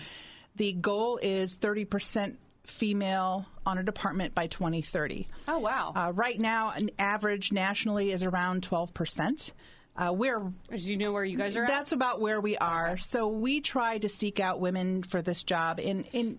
the 0.57 0.73
goal 0.73 1.19
is 1.23 1.59
30% 1.59 2.37
female 2.65 3.47
on 3.67 3.79
a 3.79 3.83
department 3.83 4.35
by 4.35 4.47
2030. 4.47 5.27
Oh, 5.49 5.59
wow. 5.59 5.93
Uh, 5.95 6.13
right 6.15 6.39
now, 6.39 6.73
an 6.77 6.91
average 6.99 7.53
nationally 7.53 8.13
is 8.13 8.23
around 8.23 8.63
12%. 8.63 9.53
Uh, 9.97 10.13
we're 10.13 10.39
Do 10.39 10.77
you 10.77 10.97
know 10.97 11.13
where 11.13 11.25
you 11.25 11.37
guys 11.37 11.57
are 11.57 11.65
at? 11.65 11.69
that's 11.69 11.93
about 11.93 12.21
where 12.21 12.41
we 12.41 12.57
are. 12.57 12.97
So 12.97 13.29
we 13.29 13.61
try 13.61 13.99
to 13.99 14.09
seek 14.09 14.41
out 14.41 14.61
women 14.61 15.03
for 15.03 15.21
this 15.21 15.43
job. 15.43 15.81
In 15.81 16.05
in 16.13 16.39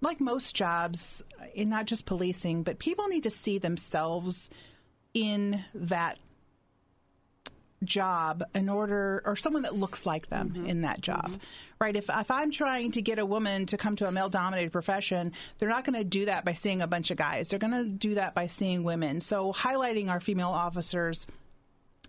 like 0.00 0.20
most 0.20 0.54
jobs, 0.54 1.22
in 1.54 1.68
not 1.68 1.86
just 1.86 2.06
policing, 2.06 2.62
but 2.62 2.78
people 2.78 3.08
need 3.08 3.24
to 3.24 3.30
see 3.30 3.58
themselves 3.58 4.50
in 5.14 5.64
that 5.74 6.18
job 7.84 8.42
in 8.54 8.68
order 8.68 9.22
or 9.24 9.36
someone 9.36 9.62
that 9.62 9.74
looks 9.74 10.04
like 10.04 10.28
them 10.28 10.50
mm-hmm. 10.50 10.66
in 10.66 10.80
that 10.82 11.00
job 11.00 11.26
mm-hmm. 11.26 11.36
right? 11.80 11.96
If, 11.96 12.10
if 12.12 12.30
i'm 12.30 12.50
trying 12.50 12.90
to 12.92 13.02
get 13.02 13.20
a 13.20 13.26
woman 13.26 13.66
to 13.66 13.76
come 13.76 13.94
to 13.96 14.08
a 14.08 14.12
male 14.12 14.28
dominated 14.28 14.72
profession 14.72 15.32
they're 15.58 15.68
not 15.68 15.84
going 15.84 15.96
to 15.96 16.04
do 16.04 16.24
that 16.24 16.44
by 16.44 16.54
seeing 16.54 16.82
a 16.82 16.86
bunch 16.86 17.10
of 17.10 17.16
guys. 17.16 17.48
They're 17.48 17.58
going 17.58 17.72
to 17.72 17.88
do 17.88 18.14
that 18.14 18.34
by 18.34 18.48
seeing 18.48 18.82
women. 18.82 19.20
So 19.20 19.52
highlighting 19.52 20.08
our 20.08 20.20
female 20.20 20.48
officers 20.48 21.26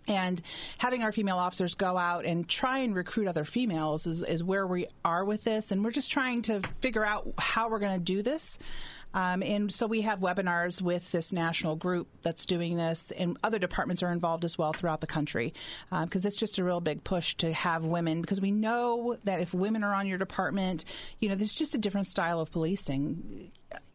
and 0.08 0.40
having 0.78 1.02
our 1.02 1.12
female 1.12 1.38
officers 1.38 1.74
go 1.74 1.96
out 1.96 2.24
and 2.24 2.48
try 2.48 2.78
and 2.78 2.94
recruit 2.94 3.28
other 3.28 3.44
females 3.44 4.06
is, 4.06 4.22
is 4.22 4.42
where 4.42 4.66
we 4.66 4.86
are 5.04 5.24
with 5.24 5.44
this. 5.44 5.70
And 5.70 5.84
we're 5.84 5.90
just 5.90 6.10
trying 6.10 6.42
to 6.42 6.62
figure 6.80 7.04
out 7.04 7.32
how 7.38 7.68
we're 7.68 7.78
going 7.78 7.98
to 7.98 8.04
do 8.04 8.22
this. 8.22 8.58
Um, 9.12 9.42
and 9.42 9.72
so 9.72 9.86
we 9.86 10.02
have 10.02 10.20
webinars 10.20 10.80
with 10.80 11.10
this 11.10 11.32
national 11.32 11.76
group 11.76 12.08
that's 12.22 12.46
doing 12.46 12.76
this, 12.76 13.10
and 13.10 13.36
other 13.42 13.58
departments 13.58 14.02
are 14.02 14.12
involved 14.12 14.44
as 14.44 14.56
well 14.56 14.72
throughout 14.72 15.00
the 15.00 15.06
country 15.06 15.52
because 15.90 16.24
it's 16.24 16.36
just 16.36 16.58
a 16.58 16.64
real 16.64 16.80
big 16.80 17.02
push 17.02 17.34
to 17.36 17.52
have 17.52 17.84
women 17.84 18.20
because 18.20 18.40
we 18.40 18.52
know 18.52 19.16
that 19.24 19.40
if 19.40 19.52
women 19.52 19.82
are 19.82 19.94
on 19.94 20.06
your 20.06 20.18
department, 20.18 20.84
you 21.18 21.28
know, 21.28 21.34
there's 21.34 21.54
just 21.54 21.74
a 21.74 21.78
different 21.78 22.06
style 22.06 22.40
of 22.40 22.52
policing 22.52 23.50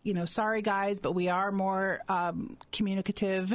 you 0.06 0.14
know, 0.14 0.26
sorry 0.26 0.62
guys, 0.62 1.00
but 1.00 1.14
we 1.14 1.30
are 1.30 1.52
more 1.52 2.00
um, 2.08 2.58
communicative. 2.72 3.52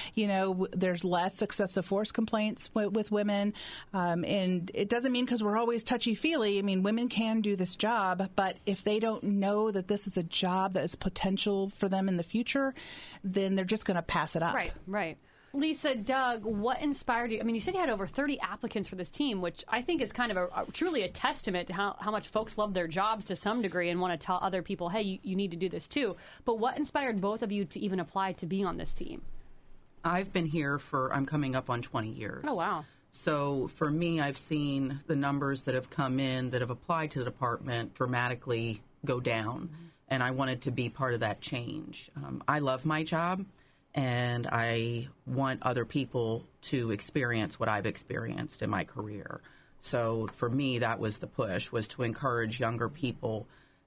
you 0.14 0.28
know, 0.28 0.68
there's 0.72 1.02
less 1.02 1.40
excessive 1.40 1.86
force 1.86 2.12
complaints 2.12 2.68
w- 2.68 2.90
with 2.90 3.10
women, 3.10 3.54
um, 3.94 4.22
and 4.24 4.70
it 4.74 4.90
doesn't 4.90 5.12
mean 5.12 5.24
because 5.24 5.42
we're 5.42 5.56
always 5.56 5.82
touchy 5.82 6.14
feely. 6.14 6.58
I 6.58 6.62
mean, 6.62 6.82
women 6.82 7.08
can 7.08 7.40
do 7.40 7.56
this 7.56 7.74
job, 7.74 8.28
but 8.36 8.58
if 8.66 8.84
they 8.84 9.00
don't 9.00 9.24
know 9.24 9.70
that 9.70 9.88
this 9.88 10.06
is 10.06 10.18
a 10.18 10.22
job 10.22 10.74
that 10.74 10.84
is 10.84 10.94
potential 10.94 11.70
for 11.70 11.88
them 11.88 12.06
in 12.06 12.18
the 12.18 12.22
future, 12.22 12.74
then 13.24 13.54
they're 13.54 13.64
just 13.64 13.86
going 13.86 13.96
to 13.96 14.02
pass 14.02 14.36
it 14.36 14.42
up. 14.42 14.54
Right, 14.54 14.72
right. 14.86 15.16
Lisa, 15.54 15.94
Doug, 15.94 16.44
what 16.44 16.80
inspired 16.82 17.30
you? 17.30 17.38
I 17.40 17.44
mean, 17.44 17.54
you 17.54 17.60
said 17.60 17.74
you 17.74 17.80
had 17.80 17.88
over 17.88 18.08
30 18.08 18.40
applicants 18.40 18.88
for 18.88 18.96
this 18.96 19.10
team, 19.10 19.40
which 19.40 19.64
I 19.68 19.82
think 19.82 20.02
is 20.02 20.12
kind 20.12 20.32
of 20.32 20.36
a, 20.36 20.44
a- 20.46 20.66
truly 20.72 21.02
a 21.02 21.08
testament 21.08 21.68
to 21.68 21.74
how, 21.74 21.96
how 22.00 22.10
much 22.10 22.28
folks 22.28 22.58
love 22.58 22.74
their 22.74 22.88
jobs 22.88 23.24
to 23.26 23.36
some 23.36 23.62
degree 23.62 23.88
and 23.88 24.00
want 24.00 24.18
to 24.18 24.26
tell 24.26 24.40
other 24.42 24.62
people, 24.62 24.88
hey, 24.88 25.02
you, 25.02 25.18
you 25.22 25.36
need 25.36 25.52
to 25.52 25.56
do 25.56 25.68
this 25.68 25.86
too. 25.86 26.16
But 26.44 26.58
what 26.58 26.76
inspired 26.76 27.20
both 27.20 27.42
of 27.42 27.52
you 27.52 27.64
to 27.66 27.78
even 27.78 28.00
apply 28.00 28.32
to 28.32 28.46
be 28.46 28.64
on 28.64 28.76
this 28.76 28.94
team? 28.94 29.22
I've 30.04 30.32
been 30.32 30.46
here 30.46 30.78
for, 30.78 31.12
I'm 31.14 31.24
coming 31.24 31.54
up 31.54 31.70
on 31.70 31.82
20 31.82 32.10
years. 32.10 32.44
Oh, 32.46 32.56
wow. 32.56 32.84
So 33.12 33.68
for 33.68 33.88
me, 33.88 34.20
I've 34.20 34.36
seen 34.36 34.98
the 35.06 35.14
numbers 35.14 35.64
that 35.64 35.76
have 35.76 35.88
come 35.88 36.18
in 36.18 36.50
that 36.50 36.62
have 36.62 36.70
applied 36.70 37.12
to 37.12 37.20
the 37.20 37.24
department 37.24 37.94
dramatically 37.94 38.82
go 39.04 39.20
down. 39.20 39.70
And 40.08 40.20
I 40.20 40.32
wanted 40.32 40.62
to 40.62 40.72
be 40.72 40.88
part 40.88 41.14
of 41.14 41.20
that 41.20 41.40
change. 41.40 42.10
Um, 42.16 42.42
I 42.48 42.58
love 42.58 42.84
my 42.84 43.04
job. 43.04 43.44
And 43.94 44.48
I 44.50 45.08
want 45.26 45.62
other 45.62 45.84
people 45.84 46.44
to 46.62 46.90
experience 46.90 47.60
what 47.60 47.68
I've 47.68 47.86
experienced 47.86 48.62
in 48.62 48.70
my 48.70 48.84
career. 48.84 49.40
So 49.80 50.28
for 50.32 50.48
me, 50.48 50.78
that 50.78 50.98
was 50.98 51.18
the 51.18 51.26
push 51.26 51.70
was 51.70 51.86
to 51.88 52.02
encourage 52.02 52.58
younger 52.58 52.88
people 52.88 53.46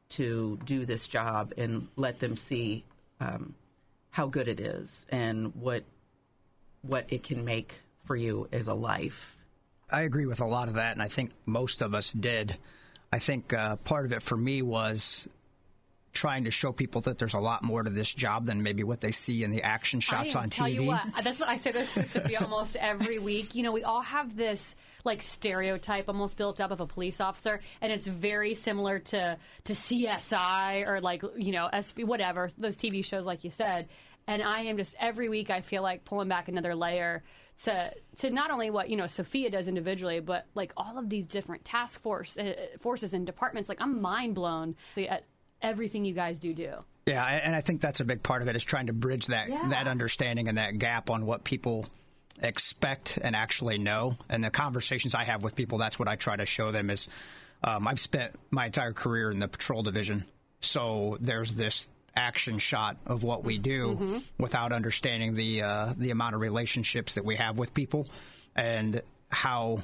to 0.10 0.60
do 0.64 0.86
this 0.86 1.08
job 1.08 1.54
and 1.58 1.88
let 1.96 2.20
them 2.20 2.38
see 2.38 2.86
um, 3.20 3.56
how 4.12 4.28
good 4.28 4.48
it 4.48 4.60
is 4.60 5.06
and 5.10 5.54
what 5.56 5.84
what 6.84 7.12
it 7.12 7.24
can 7.24 7.44
make 7.44 7.82
for 8.04 8.16
you 8.16 8.48
as 8.52 8.68
a 8.68 8.74
life. 8.74 9.38
I 9.92 10.02
agree 10.02 10.26
with 10.26 10.40
a 10.40 10.46
lot 10.46 10.68
of 10.68 10.76
that, 10.76 10.94
and 10.94 11.02
I 11.02 11.08
think 11.08 11.32
most 11.46 11.82
of 11.82 11.94
us 11.94 12.14
did. 12.14 12.58
I 13.12 13.20
think 13.20 13.54
uh, 13.54 13.78
part 13.78 14.06
of 14.06 14.12
it 14.12 14.22
for 14.22 14.38
me 14.38 14.62
was 14.62 15.28
trying 16.18 16.46
to 16.46 16.52
show 16.52 16.72
people 16.72 17.00
that 17.02 17.20
there's 17.20 17.36
a 17.36 17.40
lot 17.40 17.62
more 17.62 17.84
to 17.84 17.92
this 17.92 18.12
job 18.12 18.46
than 18.46 18.64
maybe 18.64 18.84
what 18.84 19.02
they 19.02 19.12
see 19.12 19.44
in 19.44 19.52
the 19.52 19.62
action 19.62 20.00
shots 20.00 20.36
I 20.36 20.42
on 20.42 20.50
tell 20.50 20.68
TV. 20.68 20.74
you 20.74 20.88
what, 20.88 21.04
that's 21.24 21.40
what 21.40 21.48
I 21.48 21.58
say 21.60 21.72
this 21.72 21.94
to 21.94 22.06
Sophia 22.06 22.40
almost 22.42 22.76
every 22.76 23.20
week. 23.20 23.54
You 23.54 23.62
know, 23.62 23.72
we 23.72 23.84
all 23.84 24.02
have 24.02 24.36
this 24.36 24.76
like 25.04 25.22
stereotype 25.22 26.08
almost 26.08 26.36
built 26.36 26.60
up 26.60 26.72
of 26.72 26.82
a 26.82 26.88
police 26.88 27.22
officer, 27.22 27.62
and 27.82 27.92
it's 27.92 28.08
very 28.08 28.56
similar 28.56 28.98
to 29.00 29.38
to 29.66 29.74
CSI 29.74 30.88
or 30.88 31.00
like 31.02 31.22
you 31.38 31.52
know 31.52 31.70
SB 31.72 32.06
whatever 32.06 32.50
those 32.58 32.76
TV 32.76 33.06
shows 33.06 33.24
like 33.24 33.44
you 33.44 33.52
said. 33.52 33.88
And 34.26 34.42
I 34.42 34.62
am 34.62 34.78
just 34.78 34.96
every 35.00 35.30
week 35.30 35.52
I 35.52 35.62
feel 35.62 35.84
like 35.84 36.04
pulling 36.04 36.28
back 36.28 36.50
another 36.50 36.74
layer 36.74 37.24
to 37.64 37.94
to 38.18 38.30
not 38.32 38.50
only 38.50 38.72
what 38.72 38.90
you 38.90 38.98
know 38.98 39.08
Sophia 39.08 39.52
does 39.52 39.68
individually, 39.68 40.20
but 40.20 40.48
like 40.56 40.74
all 40.76 40.98
of 40.98 41.10
these 41.10 41.28
different 41.28 41.64
task 41.64 42.02
force 42.02 42.38
uh, 42.38 42.54
forces 42.80 43.14
and 43.14 43.26
departments. 43.26 43.70
Like 43.70 43.82
I'm 43.82 44.02
mind 44.02 44.34
blown 44.34 44.76
at 44.98 45.24
everything 45.62 46.06
you 46.06 46.14
guys 46.14 46.40
do 46.40 46.54
do. 46.54 46.74
Yeah, 47.06 47.24
and 47.26 47.56
I 47.56 47.62
think 47.62 47.80
that's 47.82 48.00
a 48.02 48.06
big 48.06 48.22
part 48.22 48.42
of 48.42 48.48
it 48.50 48.56
is 48.56 48.64
trying 48.64 48.88
to 48.88 48.94
bridge 48.94 49.28
that 49.28 49.48
Yeah. 49.50 49.70
that 49.70 49.88
understanding 49.88 50.48
and 50.50 50.58
that 50.58 50.78
gap 50.78 51.10
on 51.10 51.26
what 51.26 51.44
people 51.44 51.86
expect 52.42 53.18
and 53.22 53.36
actually 53.36 53.78
know. 53.78 54.16
And 54.30 54.44
the 54.44 54.52
conversations 54.52 55.16
I 55.16 55.24
have 55.24 55.44
with 55.44 55.56
people, 55.56 55.78
that's 55.78 55.98
what 55.98 56.08
I 56.08 56.16
try 56.16 56.36
to 56.36 56.46
show 56.46 56.72
them 56.72 56.90
is 56.90 57.08
um, 57.64 57.88
I've 57.88 58.00
spent 58.00 58.36
my 58.52 58.68
entire 58.68 58.94
career 58.94 59.32
in 59.32 59.40
the 59.40 59.48
patrol 59.48 59.84
division, 59.84 60.26
so 60.62 61.18
there's 61.22 61.54
this 61.56 61.90
action 62.16 62.58
shot 62.60 62.98
of 63.06 63.24
what 63.24 63.44
we 63.44 63.58
do 63.58 64.22
without 64.40 64.72
understanding 64.74 65.34
the 65.36 65.62
uh, 65.62 65.94
the 65.98 66.10
amount 66.12 66.36
of 66.36 66.42
relationships 66.42 67.14
that 67.16 67.24
we 67.26 67.36
have 67.36 67.58
with 67.58 67.74
people 67.74 68.08
and 68.56 69.02
how 69.30 69.82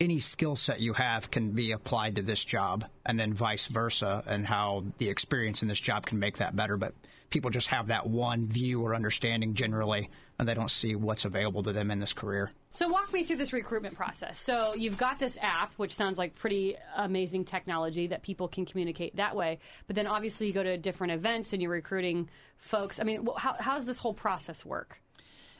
any 0.00 0.20
skill 0.20 0.56
set 0.56 0.80
you 0.80 0.92
have 0.92 1.30
can 1.30 1.52
be 1.52 1.72
applied 1.72 2.16
to 2.16 2.22
this 2.22 2.44
job 2.44 2.84
and 3.04 3.18
then 3.18 3.32
vice 3.32 3.66
versa 3.66 4.22
and 4.26 4.46
how 4.46 4.84
the 4.98 5.08
experience 5.08 5.62
in 5.62 5.68
this 5.68 5.80
job 5.80 6.04
can 6.04 6.18
make 6.18 6.38
that 6.38 6.54
better 6.54 6.76
but 6.76 6.94
people 7.30 7.50
just 7.50 7.68
have 7.68 7.88
that 7.88 8.06
one 8.06 8.46
view 8.46 8.82
or 8.82 8.94
understanding 8.94 9.54
generally 9.54 10.08
and 10.38 10.46
they 10.46 10.54
don't 10.54 10.70
see 10.70 10.94
what's 10.94 11.24
available 11.24 11.62
to 11.62 11.72
them 11.72 11.90
in 11.90 11.98
this 11.98 12.12
career 12.12 12.50
So 12.72 12.88
walk 12.88 13.10
me 13.10 13.24
through 13.24 13.36
this 13.36 13.54
recruitment 13.54 13.94
process. 13.94 14.38
So 14.38 14.74
you've 14.74 14.98
got 14.98 15.18
this 15.18 15.38
app, 15.40 15.72
which 15.78 15.94
sounds 15.94 16.18
like 16.18 16.34
pretty 16.34 16.76
amazing 16.96 17.46
technology 17.46 18.06
that 18.08 18.22
people 18.22 18.48
can 18.48 18.66
communicate 18.66 19.16
that 19.16 19.34
way. 19.34 19.60
But 19.86 19.96
then 19.96 20.06
obviously 20.06 20.46
you 20.46 20.52
go 20.52 20.62
to 20.62 20.76
different 20.76 21.14
events 21.14 21.54
and 21.54 21.62
you're 21.62 21.70
recruiting 21.70 22.28
folks. 22.58 23.00
I 23.00 23.04
mean, 23.04 23.26
how, 23.38 23.54
how 23.58 23.76
does 23.76 23.86
this 23.86 23.98
whole 23.98 24.12
process 24.12 24.62
work? 24.62 25.00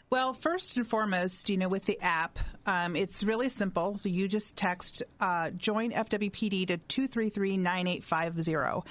Well, 0.09 0.35
first 0.35 0.77
and 0.77 0.87
foremost, 0.87 1.51
you 1.51 1.57
know, 1.57 1.69
with 1.69 1.85
the 1.85 2.01
app, 2.01 2.39
um, 2.65 2.95
it's 2.95 3.25
really 3.25 3.49
simple. 3.49 3.99
So 3.99 4.09
you 4.09 4.29
just 4.29 4.57
text 4.57 5.03
uh, 5.21 5.51
join 5.51 5.91
FWPD 5.91 6.69
to 6.69 6.77
233 6.77 7.57
9850, 7.57 8.89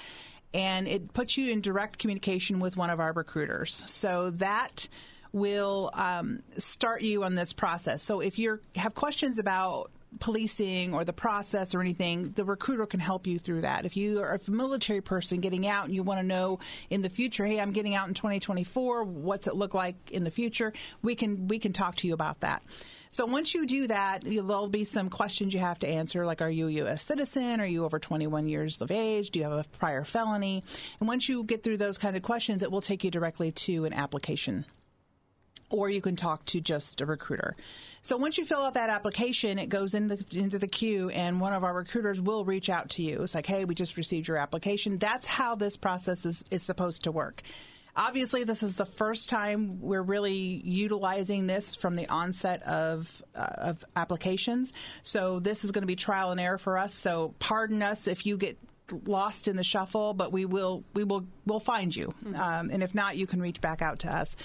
and 0.52 0.86
it 0.86 1.14
puts 1.14 1.38
you 1.38 1.52
in 1.52 1.62
direct 1.62 1.98
communication 1.98 2.60
with 2.60 2.76
one 2.76 2.90
of 2.90 3.00
our 3.00 3.14
recruiters. 3.14 3.82
So 3.86 4.30
that 4.32 4.88
will 5.32 5.90
um, 5.94 6.42
start 6.58 7.00
you 7.00 7.24
on 7.24 7.34
this 7.34 7.54
process. 7.54 8.02
So 8.02 8.20
if 8.20 8.38
you 8.38 8.60
have 8.74 8.94
questions 8.94 9.38
about 9.38 9.90
policing 10.20 10.94
or 10.94 11.04
the 11.04 11.12
process 11.12 11.74
or 11.74 11.80
anything, 11.80 12.32
the 12.32 12.44
recruiter 12.44 12.86
can 12.86 13.00
help 13.00 13.26
you 13.26 13.38
through 13.38 13.62
that. 13.62 13.84
If 13.84 13.96
you 13.96 14.20
are 14.20 14.34
a 14.34 14.50
military 14.50 15.00
person 15.00 15.40
getting 15.40 15.66
out 15.66 15.86
and 15.86 15.94
you 15.94 16.02
want 16.02 16.20
to 16.20 16.26
know 16.26 16.58
in 16.90 17.02
the 17.02 17.08
future, 17.08 17.44
hey, 17.44 17.60
I'm 17.60 17.72
getting 17.72 17.94
out 17.94 18.08
in 18.08 18.14
2024, 18.14 19.04
what's 19.04 19.46
it 19.46 19.54
look 19.54 19.74
like 19.74 19.96
in 20.10 20.24
the 20.24 20.30
future? 20.30 20.72
We 21.02 21.14
can 21.14 21.48
we 21.48 21.58
can 21.58 21.72
talk 21.72 21.96
to 21.96 22.06
you 22.06 22.14
about 22.14 22.40
that. 22.40 22.64
So 23.10 23.24
once 23.24 23.54
you 23.54 23.66
do 23.66 23.86
that, 23.86 24.22
there'll 24.22 24.68
be 24.68 24.84
some 24.84 25.08
questions 25.08 25.54
you 25.54 25.60
have 25.60 25.78
to 25.80 25.86
answer, 25.86 26.26
like 26.26 26.42
are 26.42 26.50
you 26.50 26.68
a 26.68 26.72
U.S. 26.72 27.02
citizen? 27.02 27.60
Are 27.60 27.66
you 27.66 27.84
over 27.84 27.98
21 27.98 28.48
years 28.48 28.80
of 28.80 28.90
age? 28.90 29.30
Do 29.30 29.38
you 29.38 29.44
have 29.44 29.52
a 29.52 29.64
prior 29.78 30.04
felony? 30.04 30.62
And 31.00 31.08
once 31.08 31.28
you 31.28 31.44
get 31.44 31.62
through 31.62 31.78
those 31.78 31.98
kind 31.98 32.16
of 32.16 32.22
questions, 32.22 32.62
it 32.62 32.70
will 32.70 32.82
take 32.82 33.04
you 33.04 33.10
directly 33.10 33.52
to 33.52 33.84
an 33.84 33.92
application 33.92 34.66
or 35.70 35.90
you 35.90 36.00
can 36.00 36.16
talk 36.16 36.44
to 36.46 36.60
just 36.60 37.00
a 37.00 37.06
recruiter. 37.06 37.56
So 38.02 38.16
once 38.16 38.38
you 38.38 38.44
fill 38.44 38.60
out 38.60 38.74
that 38.74 38.90
application, 38.90 39.58
it 39.58 39.68
goes 39.68 39.94
into 39.94 40.24
into 40.32 40.58
the 40.58 40.68
queue, 40.68 41.10
and 41.10 41.40
one 41.40 41.52
of 41.52 41.64
our 41.64 41.74
recruiters 41.74 42.20
will 42.20 42.44
reach 42.44 42.68
out 42.70 42.90
to 42.90 43.02
you. 43.02 43.22
It's 43.22 43.34
like, 43.34 43.46
hey, 43.46 43.64
we 43.64 43.74
just 43.74 43.96
received 43.96 44.28
your 44.28 44.36
application. 44.36 44.98
That's 44.98 45.26
how 45.26 45.56
this 45.56 45.76
process 45.76 46.24
is, 46.24 46.44
is 46.50 46.62
supposed 46.62 47.04
to 47.04 47.12
work. 47.12 47.42
Obviously, 47.96 48.44
this 48.44 48.62
is 48.62 48.76
the 48.76 48.84
first 48.84 49.30
time 49.30 49.80
we're 49.80 50.02
really 50.02 50.60
utilizing 50.64 51.46
this 51.46 51.74
from 51.74 51.96
the 51.96 52.08
onset 52.08 52.62
of 52.64 53.22
uh, 53.34 53.40
of 53.56 53.84
applications. 53.96 54.72
So 55.02 55.40
this 55.40 55.64
is 55.64 55.72
going 55.72 55.82
to 55.82 55.86
be 55.86 55.96
trial 55.96 56.30
and 56.30 56.38
error 56.38 56.58
for 56.58 56.76
us. 56.78 56.92
So 56.92 57.34
pardon 57.38 57.82
us 57.82 58.06
if 58.06 58.26
you 58.26 58.36
get 58.36 58.58
lost 59.06 59.48
in 59.48 59.56
the 59.56 59.64
shuffle, 59.64 60.14
but 60.14 60.30
we 60.30 60.44
will 60.44 60.84
we 60.94 61.04
will 61.04 61.26
we'll 61.46 61.58
find 61.58 61.94
you. 61.94 62.14
Um, 62.36 62.70
and 62.70 62.82
if 62.82 62.94
not, 62.94 63.16
you 63.16 63.26
can 63.26 63.40
reach 63.40 63.60
back 63.60 63.82
out 63.82 64.00
to 64.00 64.14
us. 64.14 64.36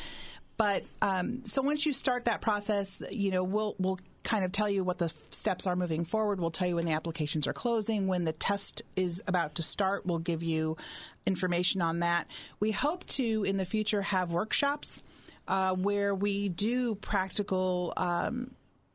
But 0.57 0.83
um, 1.01 1.41
so 1.45 1.61
once 1.61 1.85
you 1.85 1.93
start 1.93 2.25
that 2.25 2.41
process, 2.41 3.01
you 3.11 3.31
know 3.31 3.43
we'll 3.43 3.75
we'll 3.79 3.99
kind 4.23 4.45
of 4.45 4.51
tell 4.51 4.69
you 4.69 4.83
what 4.83 4.99
the 4.99 5.11
steps 5.31 5.65
are 5.65 5.75
moving 5.75 6.05
forward. 6.05 6.39
We'll 6.39 6.51
tell 6.51 6.67
you 6.67 6.75
when 6.75 6.85
the 6.85 6.91
applications 6.91 7.47
are 7.47 7.53
closing, 7.53 8.07
when 8.07 8.25
the 8.25 8.33
test 8.33 8.83
is 8.95 9.23
about 9.27 9.55
to 9.55 9.63
start. 9.63 10.05
We'll 10.05 10.19
give 10.19 10.43
you 10.43 10.77
information 11.25 11.81
on 11.81 11.99
that. 11.99 12.29
We 12.59 12.71
hope 12.71 13.05
to 13.07 13.43
in 13.43 13.57
the 13.57 13.65
future 13.65 14.01
have 14.01 14.31
workshops 14.31 15.01
uh, 15.47 15.73
where 15.73 16.13
we 16.13 16.49
do 16.49 16.95
practical. 16.95 17.93
Um, 17.97 18.51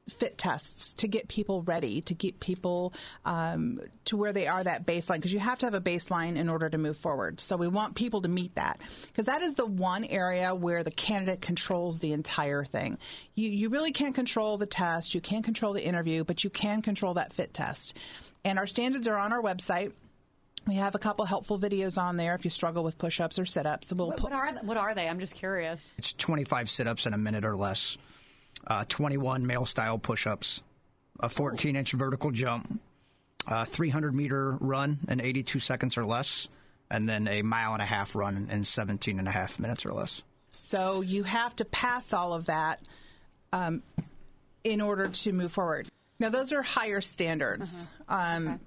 fit 0.08 0.38
tests 0.38 0.92
to 0.94 1.08
get 1.08 1.26
people 1.28 1.62
ready, 1.62 2.00
to 2.02 2.14
get 2.14 2.38
people 2.38 2.92
um, 3.24 3.80
to 4.04 4.16
where 4.16 4.32
they 4.32 4.46
are 4.46 4.62
that 4.62 4.86
baseline, 4.86 5.16
because 5.16 5.32
you 5.32 5.38
have 5.40 5.58
to 5.58 5.66
have 5.66 5.74
a 5.74 5.80
baseline 5.80 6.36
in 6.36 6.48
order 6.48 6.68
to 6.70 6.78
move 6.78 6.96
forward. 6.96 7.40
So 7.40 7.56
we 7.56 7.66
want 7.68 7.94
people 7.96 8.22
to 8.22 8.28
meet 8.28 8.54
that, 8.54 8.80
because 9.08 9.26
that 9.26 9.42
is 9.42 9.56
the 9.56 9.66
one 9.66 10.04
area 10.04 10.54
where 10.54 10.84
the 10.84 10.90
candidate 10.92 11.40
controls 11.40 11.98
the 11.98 12.12
entire 12.12 12.64
thing. 12.64 12.98
You, 13.34 13.50
you 13.50 13.68
really 13.68 13.92
can't 13.92 14.14
control 14.14 14.56
the 14.58 14.66
test, 14.66 15.14
you 15.14 15.20
can't 15.20 15.44
control 15.44 15.72
the 15.72 15.84
interview, 15.84 16.22
but 16.24 16.44
you 16.44 16.50
can 16.50 16.82
control 16.82 17.14
that 17.14 17.32
fit 17.32 17.52
test. 17.52 17.96
And 18.44 18.58
our 18.58 18.66
standards 18.68 19.08
are 19.08 19.18
on 19.18 19.32
our 19.32 19.42
website. 19.42 19.92
We 20.68 20.76
have 20.76 20.94
a 20.96 20.98
couple 20.98 21.24
helpful 21.24 21.58
videos 21.58 22.00
on 22.00 22.16
there 22.16 22.34
if 22.34 22.44
you 22.44 22.50
struggle 22.50 22.82
with 22.82 22.98
push-ups 22.98 23.38
or 23.38 23.46
sit-ups. 23.46 23.92
We'll 23.92 24.08
What, 24.08 24.16
put, 24.16 24.30
what 24.30 24.32
are 24.32 24.50
th- 24.52 24.62
what 24.64 24.76
are 24.76 24.94
they? 24.96 25.08
I'm 25.08 25.20
just 25.20 25.34
curious. 25.34 25.84
it's 25.96 26.12
25 26.12 26.68
sit-ups 26.70 27.06
in 27.06 27.12
a 27.14 27.18
minute 27.18 27.44
or 27.44 27.56
less 27.56 27.98
uh, 28.66 28.84
21 28.88 29.46
male 29.46 29.66
style 29.66 29.98
push-ups 29.98 30.62
a 31.20 31.28
14 31.28 31.76
inch 31.76 31.92
vertical 31.92 32.30
jump 32.30 32.80
a 33.46 33.64
300 33.64 34.14
meter 34.14 34.56
run 34.60 34.98
in 35.08 35.20
82 35.20 35.58
seconds 35.60 35.96
or 35.96 36.04
less 36.04 36.48
and 36.90 37.08
then 37.08 37.26
a 37.28 37.42
mile 37.42 37.72
and 37.72 37.82
a 37.82 37.86
half 37.86 38.14
run 38.14 38.48
in 38.50 38.64
17 38.64 39.18
and 39.18 39.28
a 39.28 39.30
half 39.30 39.58
minutes 39.58 39.84
or 39.86 39.92
less 39.92 40.22
So 40.50 41.00
you 41.00 41.22
have 41.24 41.54
to 41.56 41.64
pass 41.64 42.12
all 42.12 42.34
of 42.34 42.46
that 42.46 42.80
um, 43.52 43.82
in 44.64 44.80
order 44.80 45.08
to 45.08 45.32
move 45.32 45.52
forward. 45.52 45.88
Now, 46.18 46.30
those 46.30 46.52
are 46.52 46.62
higher 46.62 47.00
standards. 47.00 47.86
Um, 48.08 48.58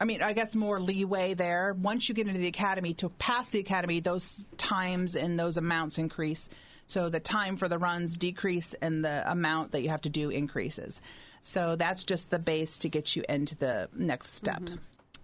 I 0.00 0.04
mean, 0.04 0.22
I 0.22 0.32
guess 0.32 0.54
more 0.54 0.80
leeway 0.80 1.34
there. 1.34 1.74
Once 1.78 2.08
you 2.08 2.14
get 2.14 2.26
into 2.26 2.40
the 2.40 2.48
academy, 2.48 2.94
to 2.94 3.08
pass 3.10 3.48
the 3.48 3.60
academy, 3.60 4.00
those 4.00 4.44
times 4.56 5.16
and 5.16 5.38
those 5.38 5.56
amounts 5.56 5.98
increase. 5.98 6.48
So 6.86 7.08
the 7.08 7.20
time 7.20 7.56
for 7.56 7.68
the 7.68 7.78
runs 7.78 8.16
decrease 8.16 8.74
and 8.74 9.04
the 9.04 9.30
amount 9.30 9.72
that 9.72 9.82
you 9.82 9.88
have 9.88 10.02
to 10.02 10.10
do 10.10 10.30
increases. 10.30 11.00
So 11.40 11.76
that's 11.76 12.04
just 12.04 12.30
the 12.30 12.38
base 12.38 12.78
to 12.80 12.88
get 12.88 13.14
you 13.16 13.24
into 13.28 13.56
the 13.56 13.88
next 13.94 14.34
step. 14.34 14.62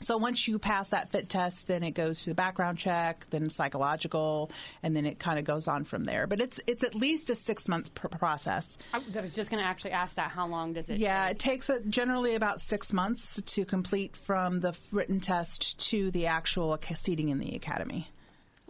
So 0.02 0.16
once 0.16 0.48
you 0.48 0.58
pass 0.58 0.88
that 0.88 1.12
fit 1.12 1.28
test, 1.28 1.68
then 1.68 1.84
it 1.84 1.92
goes 1.92 2.24
to 2.24 2.30
the 2.30 2.34
background 2.34 2.76
check, 2.76 3.24
then 3.30 3.48
psychological, 3.48 4.50
and 4.82 4.96
then 4.96 5.06
it 5.06 5.20
kind 5.20 5.38
of 5.38 5.44
goes 5.44 5.68
on 5.68 5.84
from 5.84 6.04
there. 6.04 6.26
But 6.26 6.40
it's 6.40 6.60
it's 6.66 6.82
at 6.82 6.94
least 6.94 7.30
a 7.30 7.36
six 7.36 7.68
month 7.68 7.94
pr- 7.94 8.08
process. 8.08 8.78
I, 8.92 9.20
was 9.20 9.34
just 9.34 9.50
going 9.50 9.62
to 9.62 9.68
actually 9.68 9.92
ask 9.92 10.16
that. 10.16 10.30
How 10.30 10.46
long 10.48 10.72
does 10.72 10.88
it? 10.88 10.98
Yeah, 10.98 11.26
take? 11.26 11.32
it 11.32 11.38
takes 11.38 11.70
uh 11.70 11.78
generally 11.88 12.34
about 12.34 12.60
six 12.60 12.92
months 12.92 13.40
to 13.40 13.64
complete 13.64 14.16
from 14.16 14.60
the 14.60 14.76
written 14.90 15.20
test 15.20 15.78
to 15.90 16.10
the 16.10 16.26
actual 16.26 16.76
seating 16.96 17.28
in 17.28 17.38
the 17.38 17.54
academy. 17.54 18.08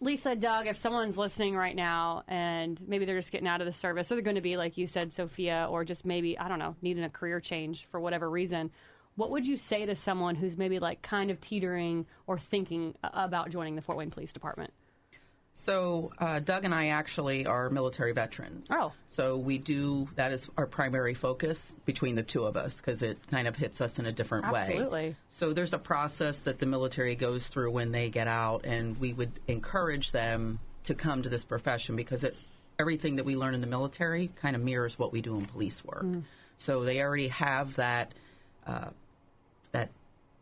Lisa, 0.03 0.35
Doug, 0.35 0.67
if 0.67 0.77
someone's 0.77 1.17
listening 1.17 1.55
right 1.55 1.77
now 1.77 2.25
and 2.27 2.81
maybe 2.89 3.05
they're 3.05 3.21
just 3.21 3.31
getting 3.31 3.47
out 3.47 3.61
of 3.61 3.69
the 3.69 3.73
service, 3.73 4.11
or 4.11 4.17
they're 4.17 4.23
going 4.23 4.35
to 4.35 4.41
be 4.41 4.57
like 4.57 4.77
you 4.77 4.89
said, 4.89 5.13
Sophia, 5.13 5.69
or 5.71 5.85
just 5.85 6.05
maybe 6.05 6.37
I 6.37 6.49
don't 6.49 6.59
know, 6.59 6.75
needing 6.83 7.05
a 7.05 7.09
career 7.09 7.39
change 7.39 7.87
for 7.89 8.01
whatever 8.01 8.29
reason, 8.29 8.73
what 9.15 9.31
would 9.31 9.47
you 9.47 9.57
say 9.57 9.87
to 9.87 9.95
someone 9.95 10.35
who's 10.35 10.57
maybe 10.57 10.81
like 10.81 11.03
kind 11.03 11.31
of 11.31 11.41
teetering 11.41 12.05
or 12.27 12.37
thinking 12.37 12.97
about 13.05 13.51
joining 13.51 13.77
the 13.77 13.83
Fort 13.83 13.97
Wayne 13.97 14.11
Police 14.11 14.33
Department? 14.33 14.73
So 15.55 16.13
uh, 16.19 16.41
Doug 16.41 16.65
and 16.65 16.75
I 16.75 16.89
actually 16.89 17.47
are 17.47 17.69
military 17.69 18.13
veterans. 18.13 18.69
Oh. 18.71 18.93
So 19.07 19.37
we 19.37 19.59
do 19.59 20.09
that 20.17 20.33
is 20.33 20.51
our 20.57 20.67
primary 20.67 21.15
focus 21.15 21.75
between 21.85 22.15
the 22.15 22.23
two 22.23 22.45
of 22.45 22.57
us 22.57 22.81
because 22.81 23.03
it 23.03 23.19
kind 23.31 23.47
of 23.47 23.55
hits 23.55 23.81
us 23.81 23.99
in 23.99 24.07
a 24.07 24.13
different 24.13 24.51
way. 24.51 24.61
Absolutely. 24.61 25.17
So 25.29 25.53
there's 25.53 25.75
a 25.75 25.79
process 25.79 26.43
that 26.43 26.59
the 26.59 26.67
military 26.67 27.17
goes 27.17 27.49
through 27.49 27.71
when 27.71 27.93
they 27.93 28.09
get 28.09 28.29
out, 28.29 28.65
and 28.65 28.99
we 28.99 29.13
would 29.13 29.33
encourage 29.47 30.13
them 30.13 30.59
to 30.85 30.95
come 30.95 31.23
to 31.23 31.29
this 31.29 31.45
profession 31.45 31.97
because 31.97 32.25
it 32.25 32.35
everything 32.79 33.17
that 33.17 33.25
we 33.25 33.37
learn 33.37 33.55
in 33.55 33.61
the 33.61 33.67
military 33.67 34.31
kind 34.37 34.57
of 34.57 34.63
mirrors 34.63 34.99
what 34.99 35.13
we 35.13 35.21
do 35.21 35.37
in 35.37 35.45
police 35.45 35.85
work. 35.85 36.07
So 36.57 36.83
they 36.85 37.03
already 37.03 37.29
have 37.29 37.77
that 37.77 38.13
uh, 38.67 38.89
that 39.73 39.91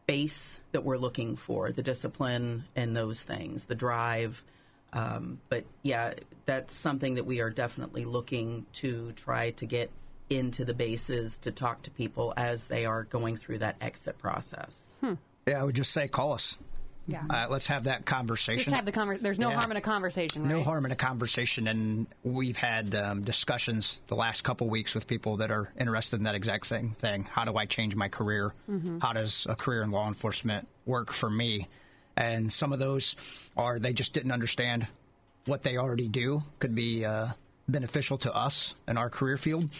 base 0.07 0.61
that 0.71 0.85
we're 0.85 0.99
looking 0.99 1.37
for, 1.37 1.73
the 1.73 1.83
discipline 1.83 2.65
and 2.77 2.97
those 2.97 3.25
things, 3.25 3.65
the 3.65 3.75
drive. 3.75 4.45
Um, 4.93 5.41
but 5.49 5.65
yeah, 5.83 6.15
that's 6.47 6.75
something 6.75 7.15
that 7.15 7.25
we 7.27 7.41
are 7.41 7.51
definitely 7.51 8.05
looking 8.05 8.67
to 8.75 9.13
try 9.13 9.51
to 9.53 9.67
get 9.67 9.91
into 10.31 10.65
the 10.65 10.75
bases 10.75 11.39
to 11.39 11.51
talk 11.53 11.83
to 11.83 11.91
people 11.91 12.33
as 12.37 12.67
they 12.69 12.87
are 12.87 13.05
going 13.05 13.37
through 13.37 13.59
that 13.59 13.77
exit 13.81 14.19
process. 14.19 14.97
Yeah, 15.47 15.61
I 15.61 15.65
would 15.65 15.75
just 15.77 15.93
say 15.93 16.07
call 16.09 16.33
us. 16.33 16.57
Yeah. 17.07 17.23
Uh, 17.29 17.47
let's 17.51 17.67
have 17.67 17.85
that 17.85 18.05
conversation. 18.07 18.73
Just 18.73 18.77
have 18.77 18.85
the 18.85 18.93
conver- 18.93 19.21
There's 19.21 19.39
no 19.41 19.51
Yeah. 19.51 19.59
harm 19.59 19.73
in 19.73 19.77
a 19.77 19.81
conversation, 19.81 20.43
right? 20.43 20.51
No 20.51 20.63
harm 20.63 20.87
in 20.87 20.93
a 20.93 20.97
conversation, 20.97 21.67
and 21.67 22.07
we've 22.23 22.57
had 22.57 22.95
um, 22.95 23.23
discussions 23.23 24.03
the 24.07 24.15
last 24.15 24.43
couple 24.45 24.69
weeks 24.69 24.95
with 24.95 25.09
people 25.09 25.39
that 25.39 25.51
are 25.51 25.73
interested 25.81 26.19
in 26.19 26.25
that 26.25 26.37
exact 26.37 26.67
same 26.67 26.91
thing. 26.91 27.25
How 27.25 27.45
do 27.45 27.57
I 27.57 27.67
change 27.67 27.97
my 27.97 28.09
career? 28.09 28.53
How 29.03 29.13
does 29.13 29.47
a 29.49 29.57
career 29.57 29.83
in 29.83 29.91
law 29.91 30.07
enforcement 30.07 30.69
work 30.87 31.13
for 31.13 31.29
me? 31.31 31.67
And 32.21 32.53
some 32.53 32.75
of 32.75 32.79
those 32.79 33.17
are 33.57 33.79
they 33.79 33.95
just 33.95 34.13
didn't 34.13 34.31
understand 34.31 34.87
what 35.47 35.63
they 35.63 35.79
already 35.79 36.07
do 36.07 36.43
could 36.59 36.75
be 36.75 37.03
uh, 37.03 37.29
beneficial 37.67 38.19
to 38.19 38.35
us 38.35 38.75
in 38.87 38.99
our 38.99 39.09
career 39.09 39.39
field. 39.39 39.71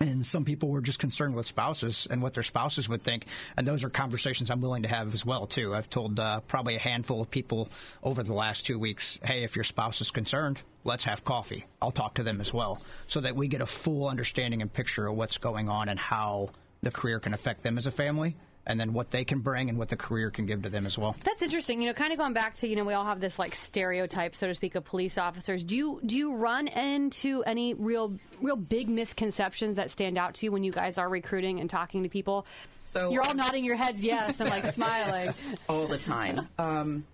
And 0.00 0.26
some 0.26 0.44
people 0.44 0.70
were 0.70 0.80
just 0.80 0.98
concerned 0.98 1.36
with 1.36 1.46
spouses 1.46 2.08
and 2.10 2.22
what 2.22 2.32
their 2.32 2.42
spouses 2.42 2.88
would 2.88 3.02
think. 3.02 3.26
And 3.56 3.68
those 3.68 3.84
are 3.84 3.90
conversations 3.90 4.50
I'm 4.50 4.60
willing 4.60 4.82
to 4.82 4.88
have 4.88 5.14
as 5.14 5.24
well, 5.24 5.46
too. 5.46 5.72
I've 5.72 5.88
told 5.88 6.18
uh, 6.18 6.40
probably 6.40 6.74
a 6.74 6.80
handful 6.80 7.20
of 7.20 7.30
people 7.30 7.68
over 8.02 8.24
the 8.24 8.34
last 8.34 8.66
two 8.66 8.78
weeks, 8.78 9.20
hey, 9.22 9.44
if 9.44 9.54
your 9.54 9.64
spouse 9.64 10.00
is 10.00 10.10
concerned, 10.10 10.60
let's 10.82 11.04
have 11.04 11.22
coffee. 11.24 11.66
I'll 11.80 11.92
talk 11.92 12.14
to 12.14 12.24
them 12.24 12.40
as 12.40 12.52
well 12.52 12.82
so 13.06 13.20
that 13.20 13.36
we 13.36 13.46
get 13.46 13.60
a 13.60 13.66
full 13.66 14.08
understanding 14.08 14.60
and 14.60 14.72
picture 14.72 15.06
of 15.06 15.14
what's 15.14 15.38
going 15.38 15.68
on 15.68 15.88
and 15.88 16.00
how 16.00 16.48
the 16.82 16.90
career 16.90 17.20
can 17.20 17.32
affect 17.32 17.62
them 17.62 17.78
as 17.78 17.86
a 17.86 17.92
family 17.92 18.34
and 18.66 18.78
then 18.78 18.92
what 18.92 19.10
they 19.10 19.24
can 19.24 19.40
bring 19.40 19.68
and 19.68 19.78
what 19.78 19.88
the 19.88 19.96
career 19.96 20.30
can 20.30 20.46
give 20.46 20.62
to 20.62 20.68
them 20.68 20.86
as 20.86 20.98
well. 20.98 21.16
That's 21.24 21.42
interesting. 21.42 21.80
You 21.80 21.88
know, 21.88 21.94
kind 21.94 22.12
of 22.12 22.18
going 22.18 22.32
back 22.32 22.54
to 22.56 22.68
you 22.68 22.76
know 22.76 22.84
we 22.84 22.94
all 22.94 23.04
have 23.04 23.20
this 23.20 23.38
like 23.38 23.54
stereotype, 23.54 24.34
so 24.34 24.46
to 24.46 24.54
speak, 24.54 24.74
of 24.74 24.84
police 24.84 25.18
officers. 25.18 25.64
Do 25.64 25.76
you 25.76 26.00
do 26.04 26.18
you 26.18 26.34
run 26.34 26.68
into 26.68 27.42
any 27.44 27.74
real 27.74 28.14
real 28.40 28.56
big 28.56 28.88
misconceptions 28.88 29.76
that 29.76 29.90
stand 29.90 30.18
out 30.18 30.34
to 30.34 30.46
you 30.46 30.52
when 30.52 30.64
you 30.64 30.72
guys 30.72 30.98
are 30.98 31.08
recruiting 31.08 31.60
and 31.60 31.68
talking 31.68 32.02
to 32.02 32.08
people? 32.08 32.46
So 32.80 33.10
You're 33.10 33.22
all 33.22 33.34
nodding 33.34 33.64
your 33.64 33.76
heads 33.76 34.02
yes 34.02 34.40
and 34.40 34.50
like 34.50 34.66
smiling. 34.66 35.32
all 35.68 35.86
the 35.86 35.98
time. 35.98 36.48
Um, 36.58 37.04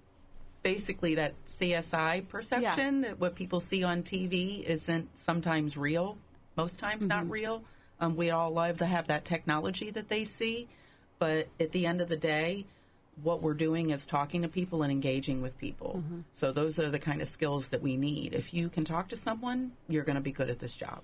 basically, 0.62 1.16
that 1.16 1.34
CSI 1.44 2.26
perception 2.28 3.02
that 3.02 3.20
what 3.20 3.34
people 3.34 3.60
see 3.60 3.84
on 3.84 4.02
TV 4.02 4.64
isn't 4.64 5.16
sometimes 5.16 5.76
real. 5.76 6.16
Most 6.56 6.78
times, 6.78 7.06
not 7.06 7.28
real. 7.28 7.62
Um, 8.00 8.16
we 8.16 8.30
all 8.30 8.50
love 8.50 8.78
to 8.78 8.86
have 8.86 9.08
that 9.08 9.24
technology 9.24 9.90
that 9.90 10.08
they 10.08 10.24
see, 10.24 10.68
but 11.18 11.48
at 11.58 11.72
the 11.72 11.86
end 11.86 12.00
of 12.00 12.08
the 12.08 12.16
day, 12.16 12.66
what 13.22 13.42
we're 13.42 13.54
doing 13.54 13.90
is 13.90 14.06
talking 14.06 14.42
to 14.42 14.48
people 14.48 14.82
and 14.82 14.92
engaging 14.92 15.40
with 15.40 15.58
people. 15.58 16.02
So 16.34 16.52
those 16.52 16.78
are 16.78 16.90
the 16.90 16.98
kind 16.98 17.22
of 17.22 17.28
skills 17.28 17.70
that 17.70 17.80
we 17.80 17.96
need. 17.96 18.34
If 18.34 18.52
you 18.52 18.68
can 18.68 18.84
talk 18.84 19.08
to 19.08 19.16
someone, 19.16 19.72
you're 19.88 20.04
going 20.04 20.16
to 20.16 20.22
be 20.22 20.32
good 20.32 20.50
at 20.50 20.58
this 20.58 20.76
job. 20.76 21.00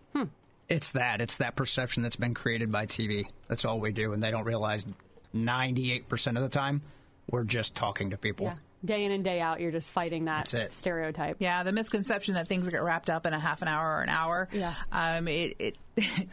It's 0.69 0.93
that. 0.93 1.21
It's 1.21 1.39
that 1.39 1.57
perception 1.57 2.03
that's 2.03 2.17
been 2.17 2.35
created 2.35 2.71
by 2.71 2.87
TV. 2.87 3.25
That's 3.49 3.65
all 3.65 3.81
we 3.81 3.93
do. 3.93 4.13
And 4.13 4.23
they 4.23 4.31
don't 4.31 4.45
realize 4.45 4.87
98% 5.35 6.37
of 6.37 6.43
the 6.43 6.49
time, 6.49 6.83
we're 7.31 7.45
just 7.45 7.75
talking 7.75 8.11
to 8.11 8.19
people. 8.19 8.47
Yeah. 8.47 8.55
Day 8.85 9.05
in 9.05 9.13
and 9.13 9.23
day 9.23 9.41
out, 9.41 9.61
you're 9.61 9.71
just 9.71 9.91
fighting 9.91 10.25
that 10.25 10.49
stereotype. 10.73 11.37
Yeah, 11.39 11.63
the 11.63 11.73
misconception 11.73 12.35
that 12.35 12.49
things 12.49 12.69
get 12.69 12.83
wrapped 12.83 13.11
up 13.11 13.27
in 13.27 13.33
a 13.33 13.39
half 13.39 13.63
an 13.63 13.69
hour 13.69 13.99
or 13.99 14.03
an 14.03 14.09
hour. 14.09 14.49
Yeah. 14.53 14.75
Um, 14.91 15.29
it, 15.29 15.55
it 15.61 15.77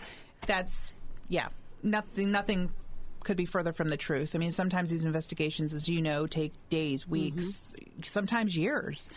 that's 0.48 0.92
yeah, 1.28 1.50
nothing 1.84 2.32
nothing 2.32 2.72
could 3.24 3.38
be 3.38 3.46
further 3.46 3.74
from 3.74 3.90
the 3.90 3.98
truth. 3.98 4.36
I 4.36 4.38
mean, 4.38 4.52
sometimes 4.52 4.90
these 4.90 5.06
investigations, 5.06 5.74
as 5.74 5.88
you 5.88 6.02
know, 6.02 6.28
take 6.28 6.54
days, 6.70 7.08
weeks, 7.08 7.76
sometimes 8.04 8.56
years. 8.56 9.10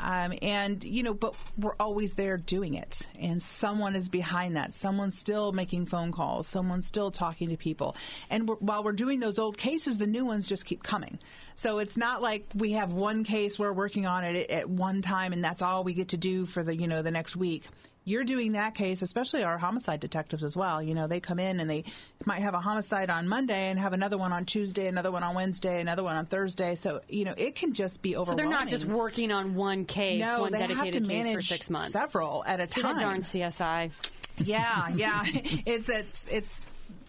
Um, 0.00 0.32
and, 0.42 0.82
you 0.84 1.02
know, 1.02 1.12
but 1.12 1.34
we're 1.56 1.74
always 1.80 2.14
there 2.14 2.36
doing 2.36 2.74
it. 2.74 3.06
And 3.18 3.42
someone 3.42 3.96
is 3.96 4.08
behind 4.08 4.56
that. 4.56 4.72
Someone's 4.74 5.18
still 5.18 5.52
making 5.52 5.86
phone 5.86 6.12
calls. 6.12 6.46
Someone's 6.46 6.86
still 6.86 7.10
talking 7.10 7.48
to 7.48 7.56
people. 7.56 7.96
And 8.30 8.48
we're, 8.48 8.56
while 8.56 8.84
we're 8.84 8.92
doing 8.92 9.18
those 9.18 9.38
old 9.38 9.58
cases, 9.58 9.98
the 9.98 10.06
new 10.06 10.24
ones 10.24 10.46
just 10.46 10.64
keep 10.64 10.82
coming. 10.82 11.18
So 11.56 11.80
it's 11.80 11.96
not 11.96 12.22
like 12.22 12.46
we 12.54 12.72
have 12.72 12.92
one 12.92 13.24
case 13.24 13.58
we're 13.58 13.72
working 13.72 14.06
on 14.06 14.22
it 14.24 14.48
at 14.50 14.70
one 14.70 15.02
time 15.02 15.32
and 15.32 15.42
that's 15.42 15.62
all 15.62 15.82
we 15.82 15.94
get 15.94 16.08
to 16.08 16.16
do 16.16 16.46
for 16.46 16.62
the, 16.62 16.76
you 16.76 16.86
know, 16.86 17.02
the 17.02 17.10
next 17.10 17.34
week 17.34 17.64
you're 18.08 18.24
doing 18.24 18.52
that 18.52 18.74
case, 18.74 19.02
especially 19.02 19.42
our 19.44 19.58
homicide 19.58 20.00
detectives 20.00 20.42
as 20.42 20.56
well. 20.56 20.82
You 20.82 20.94
know, 20.94 21.06
they 21.06 21.20
come 21.20 21.38
in 21.38 21.60
and 21.60 21.68
they 21.68 21.84
might 22.24 22.40
have 22.40 22.54
a 22.54 22.60
homicide 22.60 23.10
on 23.10 23.28
Monday 23.28 23.68
and 23.70 23.78
have 23.78 23.92
another 23.92 24.16
one 24.18 24.32
on 24.32 24.44
Tuesday, 24.44 24.86
another 24.88 25.10
one 25.10 25.22
on 25.22 25.34
Wednesday, 25.34 25.80
another 25.80 26.02
one 26.02 26.16
on 26.16 26.26
Thursday. 26.26 26.74
So, 26.74 27.00
you 27.08 27.24
know, 27.24 27.34
it 27.36 27.54
can 27.54 27.74
just 27.74 28.00
be 28.02 28.14
So 28.14 28.20
overwhelming. 28.22 28.50
they're 28.50 28.58
not 28.58 28.68
just 28.68 28.86
working 28.86 29.30
on 29.30 29.54
one 29.54 29.84
case, 29.84 30.20
no, 30.20 30.42
one 30.42 30.52
they 30.52 30.58
have 30.60 30.68
dedicated 30.70 31.04
to 31.04 31.08
case 31.08 31.24
manage 31.24 31.34
for 31.34 31.42
six 31.42 31.70
months. 31.70 31.92
several 31.92 32.44
at 32.46 32.60
a 32.60 32.66
time. 32.66 32.98
darn 33.00 33.20
CSI. 33.20 33.90
Yeah, 34.38 34.88
yeah. 34.94 35.22
it's 35.24 35.88
it's 35.88 36.26
it's 36.28 36.62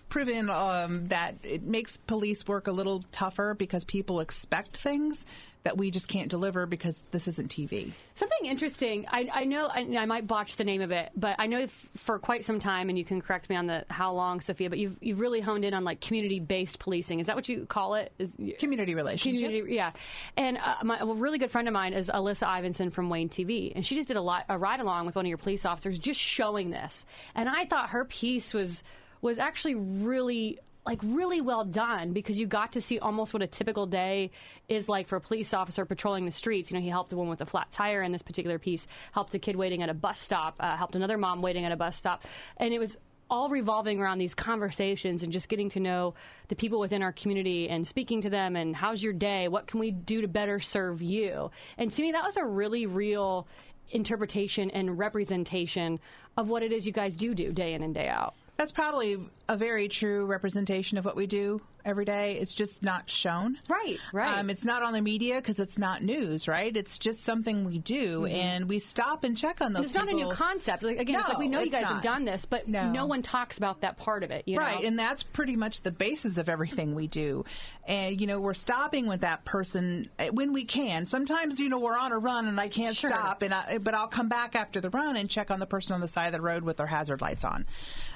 proven 0.09 0.49
um, 0.49 1.07
that 1.09 1.35
it 1.43 1.61
makes 1.61 1.97
police 1.97 2.47
work 2.47 2.67
a 2.67 2.71
little 2.71 3.03
tougher 3.11 3.53
because 3.53 3.83
people 3.85 4.19
expect 4.21 4.75
things 4.75 5.25
that 5.63 5.77
we 5.77 5.91
just 5.91 6.07
can't 6.07 6.29
deliver 6.29 6.65
because 6.65 7.03
this 7.11 7.27
isn't 7.27 7.51
TV. 7.51 7.91
Something 8.15 8.45
interesting. 8.45 9.05
I, 9.09 9.29
I 9.33 9.43
know 9.43 9.67
I, 9.67 9.81
I 9.97 10.05
might 10.05 10.25
botch 10.25 10.55
the 10.55 10.63
name 10.63 10.81
of 10.81 10.91
it, 10.91 11.11
but 11.15 11.35
I 11.37 11.47
know 11.47 11.59
f- 11.59 11.89
for 11.95 12.17
quite 12.17 12.45
some 12.45 12.59
time, 12.59 12.87
and 12.89 12.97
you 12.97 13.03
can 13.03 13.21
correct 13.21 13.49
me 13.49 13.55
on 13.55 13.67
the 13.67 13.85
how 13.89 14.13
long, 14.13 14.39
Sophia. 14.39 14.69
But 14.69 14.79
you've 14.79 14.97
you've 15.01 15.19
really 15.19 15.41
honed 15.41 15.65
in 15.65 15.73
on 15.73 15.83
like 15.83 15.99
community 15.99 16.39
based 16.39 16.79
policing. 16.79 17.19
Is 17.19 17.27
that 17.27 17.35
what 17.35 17.49
you 17.49 17.65
call 17.65 17.95
it? 17.95 18.13
Is 18.19 18.35
Community 18.57 18.95
relationship. 18.95 19.45
Community, 19.45 19.75
yeah. 19.75 19.91
And 20.37 20.57
uh, 20.57 20.75
my, 20.83 20.99
a 20.99 21.05
really 21.05 21.37
good 21.37 21.51
friend 21.51 21.67
of 21.67 21.73
mine 21.73 21.93
is 21.93 22.09
Alyssa 22.09 22.47
Ivinson 22.47 22.91
from 22.91 23.09
WANE 23.09 23.29
TV, 23.29 23.73
and 23.75 23.85
she 23.85 23.95
just 23.95 24.07
did 24.07 24.17
a, 24.17 24.21
lot, 24.21 24.45
a 24.47 24.57
ride 24.57 24.79
along 24.79 25.05
with 25.07 25.15
one 25.15 25.25
of 25.25 25.29
your 25.29 25.37
police 25.37 25.65
officers, 25.65 25.99
just 25.99 26.19
showing 26.19 26.69
this. 26.69 27.05
And 27.35 27.49
I 27.49 27.65
thought 27.65 27.89
her 27.89 28.05
piece 28.05 28.53
was 28.53 28.83
was 29.21 29.39
actually 29.39 29.75
really 29.75 30.59
like 30.85 30.99
really 31.03 31.41
well 31.41 31.65
done 31.65 32.13
because 32.13 32.39
you 32.39 32.47
got 32.47 32.73
to 32.73 32.81
see 32.81 32.99
almost 32.99 33.33
what 33.33 33.41
a 33.41 33.47
typical 33.47 33.85
day 33.85 34.31
is 34.67 34.89
like 34.89 35.07
for 35.07 35.17
a 35.17 35.21
police 35.21 35.53
officer 35.53 35.85
patrolling 35.85 36.25
the 36.25 36.31
streets. 36.31 36.71
You 36.71 36.77
know, 36.77 36.81
he 36.81 36.89
helped 36.89 37.11
a 37.11 37.15
woman 37.15 37.29
with 37.29 37.41
a 37.41 37.45
flat 37.45 37.71
tire 37.71 38.01
in 38.01 38.11
this 38.11 38.23
particular 38.23 38.57
piece, 38.57 38.87
helped 39.11 39.33
a 39.35 39.39
kid 39.39 39.55
waiting 39.55 39.83
at 39.83 39.89
a 39.89 39.93
bus 39.93 40.19
stop, 40.19 40.55
uh, 40.59 40.77
helped 40.77 40.95
another 40.95 41.17
mom 41.17 41.41
waiting 41.41 41.65
at 41.65 41.71
a 41.71 41.75
bus 41.75 41.95
stop, 41.97 42.23
and 42.57 42.73
it 42.73 42.79
was 42.79 42.97
all 43.29 43.49
revolving 43.49 43.99
around 43.99 44.17
these 44.17 44.33
conversations 44.33 45.21
and 45.21 45.31
just 45.31 45.49
getting 45.49 45.69
to 45.69 45.79
know 45.79 46.15
the 46.47 46.55
people 46.55 46.79
within 46.79 47.03
our 47.03 47.11
community 47.11 47.69
and 47.69 47.85
speaking 47.85 48.21
to 48.21 48.29
them 48.29 48.55
and 48.55 48.75
how's 48.75 49.03
your 49.03 49.13
day? 49.13 49.47
What 49.47 49.67
can 49.67 49.79
we 49.79 49.91
do 49.91 50.21
to 50.21 50.27
better 50.27 50.59
serve 50.59 51.01
you? 51.01 51.51
And 51.77 51.91
to 51.91 52.01
me, 52.01 52.11
that 52.11 52.23
was 52.23 52.37
a 52.37 52.45
really 52.45 52.87
real 52.87 53.47
interpretation 53.91 54.71
and 54.71 54.97
representation 54.97 55.99
of 56.37 56.49
what 56.49 56.63
it 56.63 56.71
is 56.71 56.85
you 56.85 56.91
guys 56.91 57.15
do 57.15 57.35
do 57.35 57.51
day 57.51 57.73
in 57.73 57.83
and 57.83 57.93
day 57.93 58.07
out. 58.07 58.33
That's 58.59 58.73
probably 58.73 59.17
a 59.47 59.55
very 59.55 59.87
true 59.87 60.25
representation 60.25 60.97
of 60.97 61.05
what 61.05 61.15
we 61.15 61.27
do 61.27 61.61
every 61.85 62.03
day. 62.03 62.33
It's 62.35 62.53
just 62.53 62.83
not 62.83 63.09
shown. 63.09 63.57
Right, 63.69 63.97
right. 64.11 64.37
Um, 64.37 64.49
it's 64.49 64.65
not 64.65 64.83
on 64.83 64.91
the 64.91 64.99
media 65.01 65.35
because 65.35 65.59
it's 65.61 65.77
not 65.77 66.03
news, 66.03 66.45
right? 66.45 66.75
It's 66.75 66.99
just 66.99 67.23
something 67.23 67.63
we 67.63 67.79
do, 67.79 68.25
and 68.25 68.67
we 68.67 68.79
stop 68.79 69.23
and 69.23 69.35
check 69.37 69.61
on 69.61 69.71
those. 69.71 69.85
it's 69.85 69.95
not 69.95 70.09
a 70.09 70.13
new 70.13 70.29
concept. 70.33 70.83
Like, 70.83 70.99
again, 70.99 71.15
it's 71.21 71.29
like 71.29 71.37
we 71.39 71.47
know 71.47 71.61
you 71.61 71.71
guys 71.71 71.85
have 71.85 72.01
done 72.01 72.25
this, 72.25 72.43
but 72.45 72.67
No. 72.67 72.91
no. 72.91 73.05
one 73.05 73.21
talks 73.21 73.57
about 73.57 73.79
that 73.79 73.97
part 73.97 74.23
of 74.23 74.31
it. 74.31 74.43
You 74.45 74.57
Right, 74.57 74.81
know? 74.81 74.87
and 74.89 74.99
that's 74.99 75.23
pretty 75.23 75.55
much 75.55 75.81
the 75.83 75.91
basis 75.91 76.37
of 76.37 76.49
everything 76.49 76.95
we 76.95 77.07
do. 77.07 77.45
And 77.87 78.19
you 78.19 78.27
know, 78.27 78.41
we're 78.41 78.53
stopping 78.53 79.07
with 79.07 79.21
that 79.21 79.45
person 79.45 80.09
uh, 80.19 80.25
when 80.27 80.51
we 80.51 80.65
can. 80.65 81.05
Sometimes 81.05 81.61
you 81.61 81.69
know 81.69 81.79
we're 81.79 81.97
on 81.97 82.11
a 82.11 82.19
run 82.19 82.45
and 82.45 82.59
I 82.59 82.67
can't 82.67 82.93
Sure. 82.95 83.09
stop, 83.09 83.41
and 83.41 83.53
I, 83.53 83.77
but 83.77 83.93
I'll 83.93 84.09
come 84.09 84.27
back 84.27 84.57
after 84.57 84.81
the 84.81 84.89
run 84.89 85.15
and 85.15 85.29
check 85.29 85.49
on 85.49 85.59
the 85.61 85.65
person 85.65 85.93
on 85.95 86.01
the 86.01 86.09
side 86.09 86.27
of 86.27 86.33
the 86.33 86.41
road 86.41 86.63
with 86.63 86.75
their 86.75 86.87
hazard 86.87 87.21
lights 87.21 87.45
on, 87.45 87.65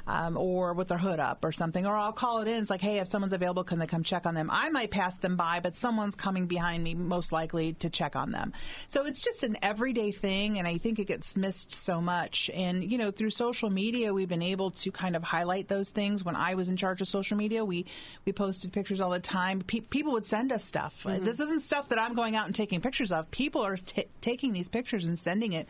um, 0.08 0.38
or 0.38 0.74
with 0.74 0.90
their 0.90 0.98
hood 0.98 1.20
up 1.20 1.44
or 1.44 1.52
something. 1.52 1.86
Or 1.86 1.96
I'll 1.96 2.14
call 2.14 2.40
it 2.40 2.48
in. 2.48 2.56
It's 2.56 2.70
like, 2.70 2.82
hey, 2.82 3.00
if 3.00 3.08
someone's 3.08 3.34
available, 3.34 3.64
can 3.64 3.80
they 3.80 3.88
come 3.88 4.04
check 4.04 4.26
on 4.26 4.36
them? 4.36 4.50
I 4.52 4.70
might 4.70 4.92
pass 4.92 5.18
them 5.18 5.36
by, 5.36 5.60
but 5.62 5.76
someone's 5.76 6.16
coming 6.16 6.48
behind 6.48 6.84
me, 6.84 6.94
most 6.94 7.32
likely 7.32 7.74
to 7.74 7.90
check 7.90 8.16
on 8.16 8.32
them. 8.32 8.54
So 8.88 9.06
it's 9.06 9.22
just 9.22 9.44
an 9.44 9.58
everyday 9.62 10.12
thing, 10.12 10.60
and 10.60 10.68
I 10.68 10.78
think 10.78 11.00
it 11.00 11.06
gets 11.06 11.38
missed 11.38 11.74
so 11.74 12.02
much. 12.02 12.50
And 12.54 12.90
you 12.90 12.98
know, 12.98 13.12
through 13.12 13.32
social 13.32 13.70
media, 13.70 14.14
we've 14.14 14.30
been 14.30 14.42
able 14.42 14.72
to 14.72 14.92
kind 14.92 15.16
of 15.16 15.24
highlight 15.24 15.68
those 15.68 15.92
things. 15.92 16.24
When 16.24 16.36
I 16.36 16.56
was 16.56 16.68
in 16.68 16.78
charge 16.78 17.02
of 17.02 17.08
social 17.08 17.38
media, 17.38 17.64
we 17.64 17.86
we 18.26 18.34
posted 18.34 18.74
pictures 18.74 19.02
all 19.02 19.12
the 19.12 19.20
time. 19.20 19.62
Pe- 19.62 19.80
people 19.80 20.14
would 20.14 20.26
send 20.26 20.52
us 20.52 20.64
stuff. 20.64 21.04
Mm-hmm. 21.04 21.24
This 21.24 21.40
isn't 21.40 21.62
stuff 21.62 21.90
that 21.90 22.00
I'm 22.00 22.16
going 22.16 22.36
out 22.36 22.46
and 22.46 22.56
taking 22.56 22.82
pictures 22.82 23.12
of. 23.12 23.30
People 23.32 23.62
are 23.62 23.78
t- 23.78 24.06
taking 24.22 24.54
these 24.54 24.70
pictures 24.70 25.06
and 25.06 25.18
sending 25.18 25.54
it 25.54 25.68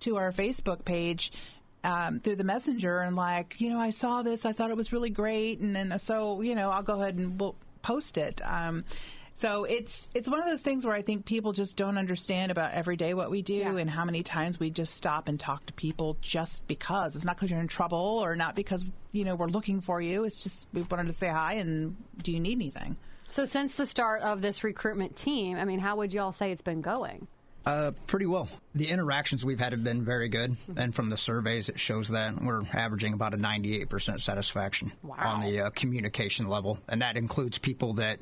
to 0.00 0.16
our 0.16 0.32
Facebook 0.32 0.84
page 0.84 1.32
um, 1.86 2.20
through 2.20 2.36
the 2.36 2.44
messenger 2.44 2.98
and 2.98 3.16
like, 3.16 3.60
you 3.60 3.70
know, 3.70 3.78
I 3.78 3.90
saw 3.90 4.22
this, 4.22 4.44
I 4.44 4.52
thought 4.52 4.70
it 4.70 4.76
was 4.76 4.92
really 4.92 5.10
great, 5.10 5.60
and 5.60 5.74
then 5.74 5.98
so 5.98 6.40
you 6.40 6.54
know, 6.54 6.70
I'll 6.70 6.82
go 6.82 7.00
ahead 7.00 7.16
and 7.16 7.40
we'll 7.40 7.56
post 7.82 8.18
it. 8.18 8.40
Um, 8.44 8.84
so 9.34 9.64
it's 9.64 10.08
it's 10.14 10.28
one 10.28 10.40
of 10.40 10.46
those 10.46 10.62
things 10.62 10.86
where 10.86 10.94
I 10.94 11.02
think 11.02 11.26
people 11.26 11.52
just 11.52 11.76
don't 11.76 11.98
understand 11.98 12.50
about 12.50 12.72
every 12.72 12.96
day 12.96 13.12
what 13.12 13.30
we 13.30 13.42
do 13.42 13.54
yeah. 13.54 13.76
and 13.76 13.88
how 13.88 14.04
many 14.06 14.22
times 14.22 14.58
we 14.58 14.70
just 14.70 14.94
stop 14.94 15.28
and 15.28 15.38
talk 15.38 15.66
to 15.66 15.74
people 15.74 16.16
just 16.22 16.66
because 16.66 17.14
it's 17.14 17.24
not 17.24 17.36
because 17.36 17.50
you're 17.50 17.60
in 17.60 17.68
trouble 17.68 17.98
or 17.98 18.34
not 18.34 18.56
because 18.56 18.84
you 19.12 19.24
know 19.24 19.36
we're 19.36 19.46
looking 19.46 19.82
for 19.82 20.00
you. 20.00 20.24
It's 20.24 20.42
just 20.42 20.68
we 20.72 20.82
wanted 20.82 21.08
to 21.08 21.12
say 21.12 21.28
hi 21.28 21.54
and 21.54 21.96
do 22.22 22.32
you 22.32 22.40
need 22.40 22.56
anything? 22.56 22.96
So 23.28 23.44
since 23.44 23.74
the 23.74 23.86
start 23.86 24.22
of 24.22 24.40
this 24.40 24.64
recruitment 24.64 25.16
team, 25.16 25.58
I 25.58 25.64
mean, 25.64 25.80
how 25.80 25.96
would 25.96 26.14
you 26.14 26.20
all 26.22 26.32
say 26.32 26.50
it's 26.50 26.62
been 26.62 26.80
going? 26.80 27.26
Uh, 27.66 27.90
pretty 28.06 28.26
well. 28.26 28.48
The 28.76 28.88
interactions 28.88 29.44
we've 29.44 29.58
had 29.58 29.72
have 29.72 29.82
been 29.82 30.04
very 30.04 30.28
good, 30.28 30.52
mm-hmm. 30.52 30.78
and 30.78 30.94
from 30.94 31.10
the 31.10 31.16
surveys, 31.16 31.68
it 31.68 31.80
shows 31.80 32.08
that 32.10 32.40
we're 32.40 32.62
averaging 32.72 33.12
about 33.12 33.34
a 33.34 33.36
98% 33.36 34.20
satisfaction 34.20 34.92
wow. 35.02 35.16
on 35.18 35.40
the 35.40 35.62
uh, 35.62 35.70
communication 35.70 36.46
level, 36.46 36.78
and 36.86 37.02
that 37.02 37.16
includes 37.16 37.58
people 37.58 37.94
that 37.94 38.20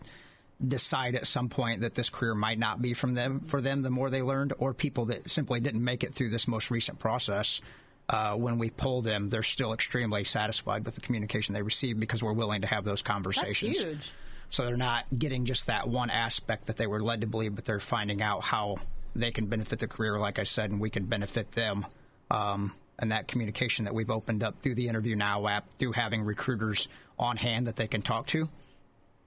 decide 0.66 1.14
at 1.14 1.26
some 1.26 1.50
point 1.50 1.82
that 1.82 1.94
this 1.94 2.08
career 2.08 2.34
might 2.34 2.58
not 2.58 2.80
be 2.80 2.94
from 2.94 3.12
them 3.12 3.40
for 3.40 3.60
them 3.60 3.82
the 3.82 3.90
more 3.90 4.08
they 4.08 4.22
learned, 4.22 4.54
or 4.56 4.72
people 4.72 5.06
that 5.06 5.30
simply 5.30 5.60
didn't 5.60 5.84
make 5.84 6.04
it 6.04 6.14
through 6.14 6.30
this 6.30 6.48
most 6.48 6.70
recent 6.70 6.98
process. 6.98 7.60
Uh, 8.08 8.34
when 8.34 8.58
we 8.58 8.70
pull 8.70 9.02
them, 9.02 9.28
they're 9.28 9.42
still 9.42 9.74
extremely 9.74 10.24
satisfied 10.24 10.86
with 10.86 10.94
the 10.94 11.00
communication 11.02 11.54
they 11.54 11.62
receive 11.62 12.00
because 12.00 12.22
we're 12.22 12.32
willing 12.32 12.62
to 12.62 12.66
have 12.66 12.84
those 12.84 13.02
conversations. 13.02 13.78
That's 13.78 13.92
huge. 13.92 14.12
So 14.48 14.64
they're 14.64 14.76
not 14.76 15.06
getting 15.16 15.44
just 15.44 15.66
that 15.66 15.88
one 15.88 16.10
aspect 16.10 16.66
that 16.66 16.76
they 16.76 16.86
were 16.86 17.02
led 17.02 17.22
to 17.22 17.26
believe, 17.26 17.54
but 17.54 17.64
they're 17.64 17.80
finding 17.80 18.22
out 18.22 18.44
how 18.44 18.76
they 19.14 19.30
can 19.30 19.46
benefit 19.46 19.78
the 19.78 19.88
career, 19.88 20.18
like 20.18 20.38
I 20.38 20.44
said, 20.44 20.70
and 20.70 20.80
we 20.80 20.90
can 20.90 21.04
benefit 21.04 21.52
them. 21.52 21.86
Um, 22.30 22.72
and 22.98 23.12
that 23.12 23.28
communication 23.28 23.84
that 23.86 23.94
we've 23.94 24.10
opened 24.10 24.44
up 24.44 24.62
through 24.62 24.76
the 24.76 24.88
Interview 24.88 25.16
Now 25.16 25.46
app, 25.48 25.66
through 25.78 25.92
having 25.92 26.22
recruiters 26.22 26.88
on 27.18 27.36
hand 27.36 27.66
that 27.66 27.76
they 27.76 27.86
can 27.86 28.02
talk 28.02 28.26
to. 28.28 28.48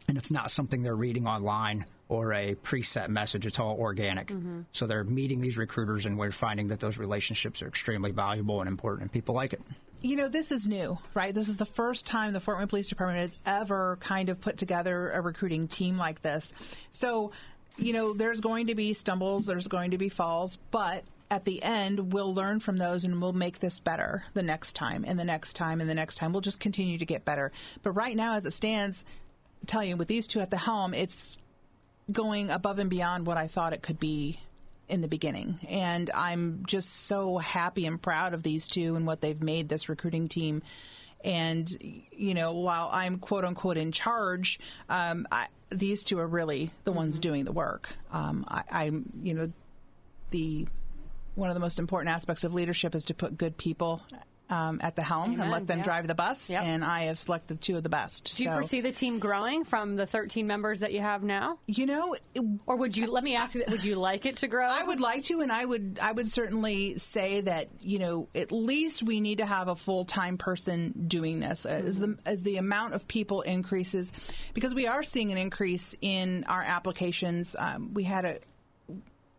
And 0.08 0.18
it's 0.18 0.32
not 0.32 0.52
something 0.52 0.84
they're 0.84 0.96
reading 0.96 1.28
online 1.28 1.86
or 2.08 2.32
a 2.34 2.56
preset 2.56 3.10
message. 3.10 3.46
It's 3.46 3.60
all 3.60 3.78
organic. 3.78 4.28
Mm-hmm. 4.28 4.62
So 4.72 4.88
they're 4.88 5.04
meeting 5.04 5.42
these 5.42 5.58
recruiters, 5.58 6.06
and 6.06 6.18
we're 6.18 6.32
finding 6.32 6.68
that 6.68 6.80
those 6.80 6.98
relationships 6.98 7.62
are 7.62 7.68
extremely 7.68 8.12
valuable 8.12 8.62
and 8.62 8.70
important, 8.70 9.04
and 9.04 9.12
people 9.12 9.36
like 9.36 9.52
it. 9.52 9.62
You 10.02 10.16
know, 10.16 10.30
this 10.30 10.52
is 10.52 10.68
new, 10.68 10.98
right? 11.14 11.34
This 11.34 11.50
is 11.50 11.58
the 11.58 11.66
first 11.66 12.06
time 12.06 12.32
the 12.32 12.40
Fort 12.40 12.60
Wayne 12.60 12.68
Police 12.68 12.88
Department 12.88 13.20
has 13.20 13.36
ever 13.46 13.98
kind 14.00 14.30
of 14.30 14.40
put 14.40 14.58
together 14.58 15.10
a 15.12 15.22
recruiting 15.22 15.68
team 15.68 15.98
like 15.98 16.22
this. 16.22 16.54
So 16.92 17.32
you 17.78 17.94
know, 17.94 18.14
there's 18.14 18.42
going 18.42 18.68
to 18.68 18.76
be 18.76 18.94
stumbles, 18.94 19.46
there's 19.46 19.68
going 19.68 19.92
to 19.92 19.98
be 19.98 20.10
falls, 20.10 20.58
but 20.72 21.04
at 21.30 21.46
the 21.46 21.62
end, 21.62 22.14
we'll 22.14 22.34
learn 22.34 22.60
from 22.60 22.78
those 22.78 23.04
and 23.04 23.22
we'll 23.22 23.34
make 23.34 23.60
this 23.60 23.80
better 23.80 24.24
the 24.34 24.44
next 24.44 24.74
time 24.74 25.04
and 25.06 25.20
the 25.20 25.26
next 25.26 25.54
time 25.54 25.82
and 25.82 25.90
the 25.90 25.96
next 25.96 26.16
time. 26.16 26.32
We'll 26.32 26.42
just 26.42 26.60
continue 26.60 26.98
to 26.98 27.06
get 27.06 27.26
better. 27.26 27.52
But 27.84 27.92
right 27.92 28.16
now, 28.16 28.36
as 28.36 28.46
it 28.46 28.54
stands, 28.54 29.04
I 29.62 29.66
tell 29.66 29.84
you, 29.84 29.98
with 29.98 30.08
these 30.08 30.28
two 30.28 30.40
at 30.40 30.52
the 30.52 30.58
helm, 30.58 30.94
it's 30.94 31.38
going 32.12 32.50
above 32.50 32.80
and 32.80 32.90
beyond 32.90 33.26
what 33.26 33.38
I 33.38 33.48
thought 33.48 33.74
it 33.74 33.82
could 33.82 34.00
be 34.00 34.40
in 34.88 35.02
the 35.02 35.08
beginning. 35.10 35.60
And 35.68 36.10
I'm 36.12 36.64
just 36.66 37.08
so 37.08 37.38
happy 37.38 37.86
and 37.86 38.02
proud 38.02 38.34
of 38.34 38.44
these 38.44 38.68
two 38.68 38.96
and 38.96 39.06
what 39.06 39.20
they've 39.20 39.42
made 39.42 39.68
this 39.68 39.90
recruiting 39.90 40.30
team. 40.30 40.62
And, 41.26 41.70
you 42.12 42.34
know, 42.34 42.54
while 42.54 42.90
I'm 42.92 43.18
quote 43.18 43.44
unquote 43.44 43.76
in 43.76 43.92
charge, 43.92 44.60
um, 44.88 45.28
I, 45.30 45.48
these 45.70 46.04
two 46.04 46.20
are 46.20 46.28
really 46.28 46.72
the 46.84 46.92
ones 46.92 47.16
mm-hmm. 47.16 47.22
doing 47.22 47.46
the 47.46 47.52
work. 47.52 47.94
Um, 48.12 48.46
I, 48.48 48.64
I'm, 48.72 49.12
you 49.22 49.34
know, 49.34 49.52
the 50.32 50.68
one 51.36 51.50
of 51.50 51.54
the 51.54 51.60
most 51.60 51.78
important 51.78 52.10
aspects 52.10 52.44
of 52.44 52.54
leadership 52.54 52.96
is 52.96 53.06
to 53.06 53.14
put 53.14 53.38
good 53.38 53.58
people 53.58 54.02
um, 54.50 54.80
at 54.82 54.96
the 54.96 55.02
helm 55.02 55.34
Amen. 55.34 55.42
and 55.42 55.52
let 55.52 55.68
them 55.68 55.82
drive 55.82 56.08
the 56.08 56.16
bus. 56.16 56.50
Yep. 56.50 56.64
And 56.64 56.84
I 56.84 57.04
have 57.04 57.20
selected 57.20 57.62
two 57.62 57.78
of 57.78 57.84
the 57.84 57.90
best. 57.90 58.38
Do 58.38 58.44
you 58.44 58.50
so. 58.50 58.54
foresee 58.54 58.82
the 58.82 58.92
team 58.92 59.20
growing 59.20 59.64
from 59.64 59.96
the 59.96 60.06
13 60.06 60.48
members 60.48 60.80
that 60.82 60.94
you 60.94 61.02
have 61.02 61.24
now? 61.24 61.60
You 61.68 61.86
know, 61.86 62.16
it, 62.34 62.44
or 62.66 62.78
would 62.78 62.96
you? 62.96 63.08
Let 63.08 63.24
me 63.24 63.36
ask 63.36 63.56
you: 63.56 63.64
Would 63.68 63.84
you 63.84 63.96
like 63.96 64.26
it 64.26 64.38
to 64.38 64.48
grow? 64.48 64.68
I 64.68 64.84
would 64.84 65.02
like 65.02 65.24
to, 65.26 65.42
and 65.42 65.52
I 65.52 65.66
would. 65.66 66.00
I 66.02 66.12
would 66.12 66.30
certainly 66.30 66.98
say 66.98 67.42
that 67.42 67.70
you 67.82 68.00
know 68.00 68.30
at 68.36 68.52
least 68.52 69.04
we 69.04 69.20
need 69.20 69.40
to 69.40 69.46
have 69.46 69.68
a 69.68 69.76
full 69.76 70.06
time 70.06 70.38
person 70.38 71.06
doing 71.08 71.40
this 71.40 71.66
mm-hmm. 71.66 71.88
as 71.88 72.00
the 72.00 72.18
as 72.26 72.44
the 72.44 72.58
amount 72.58 72.94
of 72.94 73.08
people 73.08 73.42
increases, 73.42 74.14
because 74.54 74.74
we 74.74 74.88
are 74.88 75.04
seeing 75.04 75.32
an 75.32 75.38
increase 75.38 75.96
in 76.02 76.44
our 76.48 76.62
applications. 76.62 77.56
Um, 77.58 77.94
we 77.94 78.04
had 78.04 78.26
a 78.26 78.40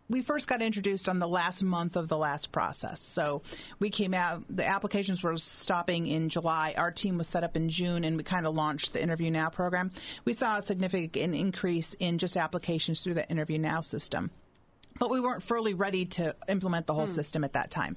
we 0.08 0.22
first 0.22 0.48
got 0.48 0.62
introduced 0.62 1.08
on 1.08 1.18
the 1.18 1.28
last 1.28 1.62
month 1.62 1.96
of 1.96 2.08
the 2.08 2.16
last 2.16 2.50
process. 2.50 3.00
So 3.00 3.42
we 3.78 3.90
came 3.90 4.14
out, 4.14 4.42
the 4.48 4.66
applications 4.66 5.22
were 5.22 5.36
stopping 5.36 6.06
in 6.06 6.28
July. 6.28 6.74
Our 6.76 6.90
team 6.90 7.18
was 7.18 7.28
set 7.28 7.44
up 7.44 7.56
in 7.56 7.68
June 7.68 8.04
and 8.04 8.16
we 8.16 8.22
kind 8.22 8.46
of 8.46 8.54
launched 8.54 8.94
the 8.94 9.02
Interview 9.02 9.30
Now 9.30 9.50
program. 9.50 9.90
We 10.24 10.32
saw 10.32 10.58
a 10.58 10.62
significant 10.62 11.34
increase 11.34 11.94
in 11.94 12.18
just 12.18 12.36
applications 12.36 13.02
through 13.02 13.14
the 13.14 13.28
Interview 13.28 13.58
Now 13.58 13.82
system. 13.82 14.30
But 14.98 15.10
we 15.10 15.20
weren't 15.20 15.42
fully 15.42 15.74
ready 15.74 16.06
to 16.06 16.34
implement 16.48 16.86
the 16.86 16.94
whole 16.94 17.06
hmm. 17.06 17.12
system 17.12 17.44
at 17.44 17.52
that 17.52 17.70
time. 17.70 17.96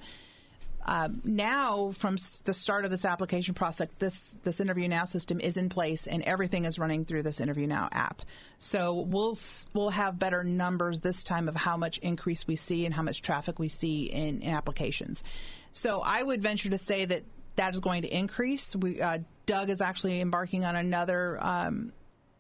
Um, 0.86 1.22
now, 1.24 1.92
from 1.92 2.18
the 2.46 2.54
start 2.54 2.86
of 2.86 2.92
this 2.92 3.06
application 3.06 3.54
process, 3.54 3.88
this 4.00 4.38
this 4.44 4.60
Interview 4.60 4.88
Now 4.88 5.06
system 5.06 5.40
is 5.40 5.58
in 5.58 5.70
place, 5.70 6.08
and 6.08 6.24
everything 6.24 6.66
is 6.66 6.80
running 6.80 7.06
through 7.06 7.24
this 7.24 7.40
Interview 7.40 7.68
Now 7.68 7.90
app. 7.92 8.22
So 8.58 8.94
we'll 8.94 9.38
we'll 9.74 9.90
have 9.90 10.18
better 10.18 10.44
numbers 10.44 11.02
this 11.02 11.24
time 11.24 11.48
of 11.48 11.56
how 11.56 11.78
much 11.78 11.98
increase 12.00 12.48
we 12.48 12.56
see 12.56 12.86
and 12.86 12.94
how 12.94 13.04
much 13.04 13.22
traffic 13.22 13.60
we 13.60 13.68
see 13.68 14.06
in, 14.06 14.42
in 14.42 14.50
applications. 14.50 15.24
So 15.72 16.02
I 16.04 16.22
would 16.22 16.42
venture 16.42 16.70
to 16.70 16.78
say 16.78 17.06
that 17.06 17.24
that 17.56 17.74
is 17.74 17.80
going 17.80 18.02
to 18.04 18.08
increase. 18.08 18.76
We, 18.76 19.02
uh, 19.02 19.20
Doug 19.46 19.70
is 19.70 19.82
actually 19.82 20.22
embarking 20.22 20.66
on 20.66 20.76
another 20.76 21.38
um, 21.42 21.94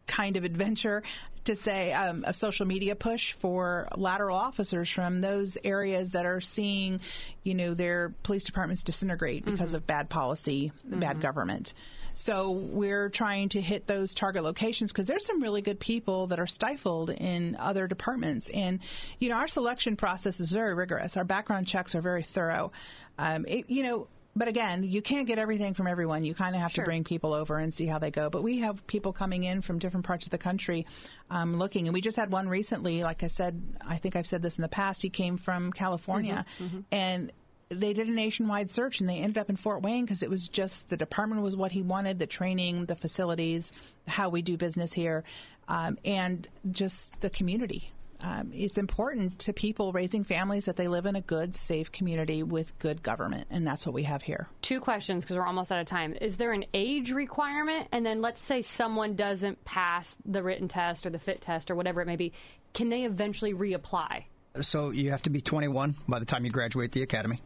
kind 0.08 0.36
of 0.36 0.43
adventure 0.43 1.04
to 1.45 1.56
say 1.56 1.91
um, 1.93 2.23
a 2.25 2.34
social 2.34 2.65
media 2.65 2.95
push 2.95 3.34
for 3.34 3.88
lateral 3.97 4.38
officers 4.38 4.89
from 4.89 5.21
those 5.21 5.58
areas 5.63 6.12
that 6.12 6.25
are 6.25 6.41
seeing, 6.41 6.99
you 7.43 7.56
know, 7.56 7.73
their 7.73 8.13
police 8.23 8.43
departments 8.43 8.84
disintegrate 8.84 9.43
because 9.45 9.69
mm-hmm. 9.69 9.77
of 9.77 9.88
bad 9.88 10.10
policy, 10.10 10.71
mm-hmm. 10.88 10.99
bad 10.99 11.19
government. 11.19 11.73
So 12.13 12.51
we're 12.51 13.10
trying 13.10 13.49
to 13.49 13.62
hit 13.62 13.88
those 13.88 14.13
target 14.13 14.43
locations 14.43 14.91
because 14.91 15.08
there's 15.08 15.25
some 15.25 15.41
really 15.41 15.62
good 15.62 15.80
people 15.80 16.27
that 16.27 16.39
are 16.39 16.47
stifled 16.47 17.10
in 17.10 17.56
other 17.58 17.88
departments. 17.88 18.49
And, 18.49 18.80
you 19.19 19.30
know, 19.30 19.36
our 19.36 19.47
selection 19.47 19.95
process 19.95 20.39
is 20.39 20.51
very 20.51 20.73
rigorous. 20.73 21.15
Our 21.15 21.23
background 21.23 21.67
checks 21.67 21.95
are 21.95 22.01
very 22.01 22.23
thorough. 22.23 22.71
Um, 23.17 23.45
it, 23.47 23.69
you 23.69 23.84
know, 23.84 24.08
but 24.35 24.47
again, 24.47 24.83
you 24.83 25.01
can't 25.01 25.27
get 25.27 25.39
everything 25.39 25.73
from 25.73 25.87
everyone. 25.87 26.23
You 26.23 26.33
kind 26.33 26.55
of 26.55 26.61
have 26.61 26.71
sure. 26.71 26.85
to 26.85 26.87
bring 26.87 27.03
people 27.03 27.33
over 27.33 27.57
and 27.57 27.73
see 27.73 27.85
how 27.85 27.99
they 27.99 28.11
go. 28.11 28.29
But 28.29 28.43
we 28.43 28.59
have 28.59 28.85
people 28.87 29.11
coming 29.11 29.43
in 29.43 29.61
from 29.61 29.79
different 29.79 30.05
parts 30.05 30.25
of 30.25 30.31
the 30.31 30.37
country 30.37 30.85
um, 31.29 31.57
looking. 31.57 31.87
And 31.87 31.93
we 31.93 32.01
just 32.01 32.17
had 32.17 32.31
one 32.31 32.47
recently. 32.47 33.03
Like 33.03 33.23
I 33.23 33.27
said, 33.27 33.61
I 33.85 33.97
think 33.97 34.15
I've 34.15 34.27
said 34.27 34.41
this 34.41 34.57
in 34.57 34.61
the 34.61 34.69
past. 34.69 35.01
He 35.01 35.09
came 35.09 35.37
from 35.37 35.73
California, 35.73 36.45
mm-hmm, 36.55 36.63
mm-hmm. 36.63 36.79
and 36.91 37.31
they 37.69 37.93
did 37.93 38.07
a 38.07 38.11
nationwide 38.11 38.69
search 38.69 38.99
and 38.99 39.09
they 39.09 39.17
ended 39.17 39.37
up 39.37 39.49
in 39.49 39.55
Fort 39.55 39.81
Wayne 39.81 40.03
because 40.03 40.23
it 40.23 40.29
was 40.29 40.47
just 40.47 40.89
the 40.89 40.97
department 40.97 41.41
was 41.41 41.55
what 41.55 41.71
he 41.71 41.81
wanted, 41.81 42.19
the 42.19 42.27
training, 42.27 42.85
the 42.85 42.95
facilities, 42.95 43.71
how 44.07 44.29
we 44.29 44.41
do 44.41 44.57
business 44.57 44.91
here, 44.91 45.23
um, 45.69 45.97
and 46.03 46.47
just 46.69 47.21
the 47.21 47.29
community 47.29 47.91
um, 48.23 48.51
it's 48.53 48.77
important 48.77 49.39
to 49.39 49.53
people 49.53 49.91
raising 49.91 50.23
families 50.23 50.65
that 50.65 50.77
they 50.77 50.88
live 50.88 51.05
in 51.05 51.15
a 51.15 51.21
good, 51.21 51.55
safe 51.55 51.91
community 51.91 52.43
with 52.43 52.77
good 52.79 53.01
government, 53.01 53.47
and 53.49 53.65
that's 53.65 53.86
what 53.86 53.93
we 53.93 54.03
have 54.03 54.21
here. 54.21 54.47
Two 54.62 54.79
questions 54.79 55.23
because 55.23 55.38
we're 55.38 55.45
almost 55.45 55.71
out 55.71 55.79
of 55.79 55.88
time. 55.88 56.15
Is 56.21 56.38
there 56.38 56.51
an 56.51 56.65
age 56.73 57.12
requirement? 57.12 57.88
And 57.91 58.05
then 58.05 58.21
let's 58.21 58.41
say 58.41 58.62
someone 58.62 59.15
doesn't 59.15 59.63
pass 59.65 60.17
the 60.25 60.43
written 60.43 60.67
test 60.67 61.05
or 61.05 61.10
the 61.10 61.19
fit 61.19 61.41
test 61.41 61.71
or 61.71 61.75
whatever 61.75 62.01
it 62.01 62.05
may 62.05 62.15
be, 62.15 62.34
can 62.73 62.89
they 62.89 63.03
eventually 63.03 63.53
reapply? 63.53 64.25
So 64.60 64.91
you 64.91 65.12
have 65.12 65.21
to 65.23 65.29
be 65.29 65.41
21 65.41 65.95
by 66.07 66.19
the 66.19 66.25
time 66.25 66.45
you 66.45 66.51
graduate 66.51 66.91
the 66.91 67.03
academy. 67.03 67.39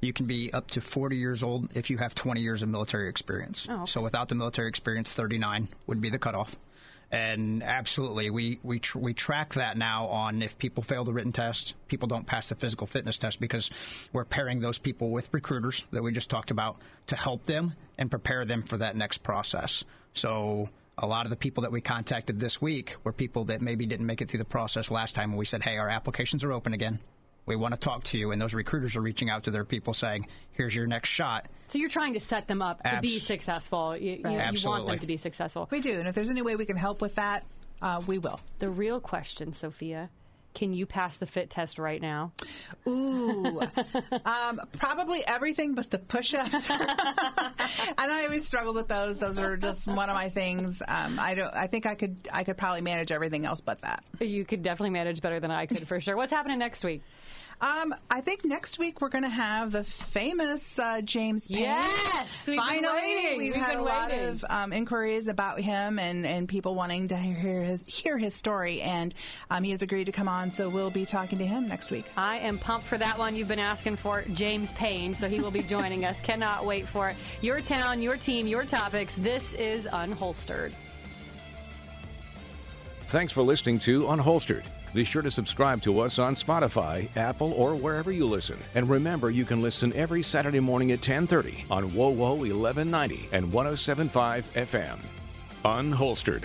You 0.00 0.12
can 0.12 0.26
be 0.26 0.52
up 0.52 0.70
to 0.72 0.80
40 0.80 1.16
years 1.16 1.42
old 1.42 1.76
if 1.76 1.90
you 1.90 1.98
have 1.98 2.14
20 2.14 2.40
years 2.40 2.62
of 2.62 2.68
military 2.68 3.08
experience. 3.08 3.66
Oh, 3.68 3.74
okay. 3.74 3.86
So 3.86 4.00
without 4.00 4.28
the 4.28 4.34
military 4.34 4.68
experience, 4.68 5.12
39 5.12 5.68
would 5.86 6.00
be 6.00 6.10
the 6.10 6.18
cutoff. 6.18 6.56
And 7.10 7.62
absolutely, 7.62 8.28
we 8.28 8.60
we 8.62 8.80
tr- 8.80 8.98
we 8.98 9.14
track 9.14 9.54
that 9.54 9.78
now 9.78 10.06
on 10.06 10.42
if 10.42 10.58
people 10.58 10.82
fail 10.82 11.04
the 11.04 11.12
written 11.12 11.32
test, 11.32 11.74
people 11.88 12.06
don't 12.06 12.26
pass 12.26 12.50
the 12.50 12.54
physical 12.54 12.86
fitness 12.86 13.16
test 13.16 13.40
because 13.40 13.70
we're 14.12 14.26
pairing 14.26 14.60
those 14.60 14.78
people 14.78 15.10
with 15.10 15.32
recruiters 15.32 15.86
that 15.92 16.02
we 16.02 16.12
just 16.12 16.28
talked 16.28 16.50
about 16.50 16.76
to 17.06 17.16
help 17.16 17.44
them 17.44 17.72
and 17.96 18.10
prepare 18.10 18.44
them 18.44 18.62
for 18.62 18.76
that 18.76 18.94
next 18.94 19.22
process. 19.22 19.84
So 20.12 20.68
a 20.98 21.06
lot 21.06 21.24
of 21.24 21.30
the 21.30 21.36
people 21.36 21.62
that 21.62 21.72
we 21.72 21.80
contacted 21.80 22.40
this 22.40 22.60
week 22.60 22.96
were 23.04 23.12
people 23.12 23.44
that 23.44 23.62
maybe 23.62 23.86
didn't 23.86 24.06
make 24.06 24.20
it 24.20 24.28
through 24.28 24.38
the 24.38 24.44
process 24.44 24.90
last 24.90 25.14
time. 25.14 25.30
And 25.30 25.38
we 25.38 25.44
said, 25.44 25.62
hey, 25.62 25.78
our 25.78 25.88
applications 25.88 26.44
are 26.44 26.52
open 26.52 26.74
again. 26.74 26.98
We 27.48 27.56
want 27.56 27.74
to 27.74 27.80
talk 27.80 28.04
to 28.04 28.18
you. 28.18 28.30
And 28.30 28.40
those 28.40 28.54
recruiters 28.54 28.94
are 28.96 29.00
reaching 29.00 29.30
out 29.30 29.44
to 29.44 29.50
their 29.50 29.64
people 29.64 29.92
saying, 29.94 30.26
here's 30.52 30.74
your 30.74 30.86
next 30.86 31.08
shot. 31.08 31.46
So 31.68 31.78
you're 31.78 31.88
trying 31.88 32.14
to 32.14 32.20
set 32.20 32.46
them 32.46 32.62
up 32.62 32.82
to 32.84 33.00
be 33.00 33.18
successful. 33.20 33.96
You, 33.96 34.12
you- 34.12 34.20
you 34.62 34.68
want 34.70 34.86
them 34.86 34.98
to 35.00 35.06
be 35.06 35.16
successful. 35.16 35.66
We 35.70 35.80
do, 35.80 35.98
and 35.98 36.06
if 36.08 36.14
there's 36.14 36.30
any 36.30 36.42
way 36.42 36.56
we 36.56 36.64
can 36.66 36.76
help 36.76 37.00
with 37.02 37.14
that, 37.16 37.44
uh, 37.82 38.02
we 38.06 38.18
will. 38.18 38.40
The 38.58 38.68
real 38.70 39.00
question, 39.00 39.52
Sophia, 39.52 40.10
can 40.54 40.72
you 40.72 40.86
pass 40.86 41.16
the 41.18 41.26
fit 41.26 41.50
test 41.50 41.78
right 41.78 42.00
now? 42.00 42.32
Ooh, 42.86 43.60
um, 44.24 44.60
probably 44.78 45.22
everything 45.26 45.74
but 45.74 45.90
the 45.90 45.98
push-ups. 45.98 46.70
and 46.70 46.82
I 47.98 48.24
always 48.24 48.46
struggled 48.46 48.76
with 48.76 48.88
those. 48.88 49.20
Those 49.20 49.38
are 49.38 49.56
just 49.56 49.86
one 49.86 50.08
of 50.08 50.14
my 50.14 50.30
things. 50.30 50.82
Um, 50.86 51.18
I 51.20 51.34
don't. 51.34 51.54
I 51.54 51.66
think 51.66 51.86
I 51.86 51.94
could. 51.94 52.16
I 52.32 52.44
could 52.44 52.56
probably 52.56 52.80
manage 52.80 53.12
everything 53.12 53.44
else 53.44 53.60
but 53.60 53.80
that. 53.82 54.02
You 54.20 54.44
could 54.44 54.62
definitely 54.62 54.90
manage 54.90 55.20
better 55.22 55.40
than 55.40 55.50
I 55.50 55.66
could 55.66 55.86
for 55.86 56.00
sure. 56.00 56.16
What's 56.16 56.32
happening 56.32 56.58
next 56.58 56.82
week? 56.84 57.02
Um, 57.60 57.92
I 58.08 58.20
think 58.20 58.44
next 58.44 58.78
week 58.78 59.00
we're 59.00 59.08
going 59.08 59.24
to 59.24 59.28
have 59.28 59.72
the 59.72 59.82
famous 59.82 60.78
uh, 60.78 61.00
James 61.00 61.48
Payne. 61.48 61.62
Yes, 61.62 62.46
we've 62.46 62.56
finally 62.56 62.94
waiting. 62.94 63.38
we've, 63.38 63.52
We've 63.54 63.62
had 63.62 63.72
been 63.72 63.80
a 63.80 63.82
lot 63.82 64.12
of 64.12 64.44
um, 64.48 64.72
inquiries 64.72 65.26
about 65.26 65.58
him 65.58 65.98
and, 65.98 66.24
and 66.24 66.48
people 66.48 66.76
wanting 66.76 67.08
to 67.08 67.16
hear 67.16 67.62
his 67.62 67.82
hear 67.84 68.16
his 68.16 68.34
story, 68.34 68.80
and 68.80 69.12
um, 69.50 69.64
he 69.64 69.72
has 69.72 69.82
agreed 69.82 70.04
to 70.04 70.12
come 70.12 70.28
on. 70.28 70.52
So 70.52 70.68
we'll 70.68 70.90
be 70.90 71.04
talking 71.04 71.38
to 71.38 71.46
him 71.46 71.66
next 71.66 71.90
week. 71.90 72.04
I 72.16 72.38
am 72.38 72.58
pumped 72.58 72.86
for 72.86 72.96
that 72.98 73.18
one. 73.18 73.34
You've 73.34 73.48
been 73.48 73.58
asking 73.58 73.96
for 73.96 74.22
James 74.34 74.70
Payne, 74.72 75.12
so 75.12 75.28
he 75.28 75.40
will 75.40 75.50
be 75.50 75.62
joining 75.62 76.04
us. 76.04 76.20
Cannot 76.20 76.64
wait 76.64 76.86
for 76.86 77.08
it. 77.08 77.16
Your 77.40 77.60
town, 77.60 78.00
your 78.02 78.16
team, 78.16 78.46
your 78.46 78.64
topics. 78.64 79.16
This 79.16 79.54
is 79.54 79.88
Unholstered. 79.88 80.70
Thanks 83.08 83.32
for 83.32 83.42
listening 83.42 83.80
to 83.80 84.02
Unholstered. 84.02 84.64
Be 84.94 85.04
sure 85.04 85.22
to 85.22 85.30
subscribe 85.30 85.82
to 85.82 86.00
us 86.00 86.18
on 86.18 86.34
Spotify, 86.34 87.08
Apple, 87.16 87.52
or 87.52 87.74
wherever 87.74 88.10
you 88.10 88.26
listen. 88.26 88.58
And 88.74 88.88
remember, 88.88 89.30
you 89.30 89.44
can 89.44 89.62
listen 89.62 89.92
every 89.94 90.22
Saturday 90.22 90.60
morning 90.60 90.92
at 90.92 91.00
10:30 91.00 91.64
on 91.70 91.92
WOWO 91.92 92.34
1190 92.34 93.28
and 93.32 93.52
1075 93.52 94.50
FM. 94.54 94.98
Unholstered. 95.64 96.44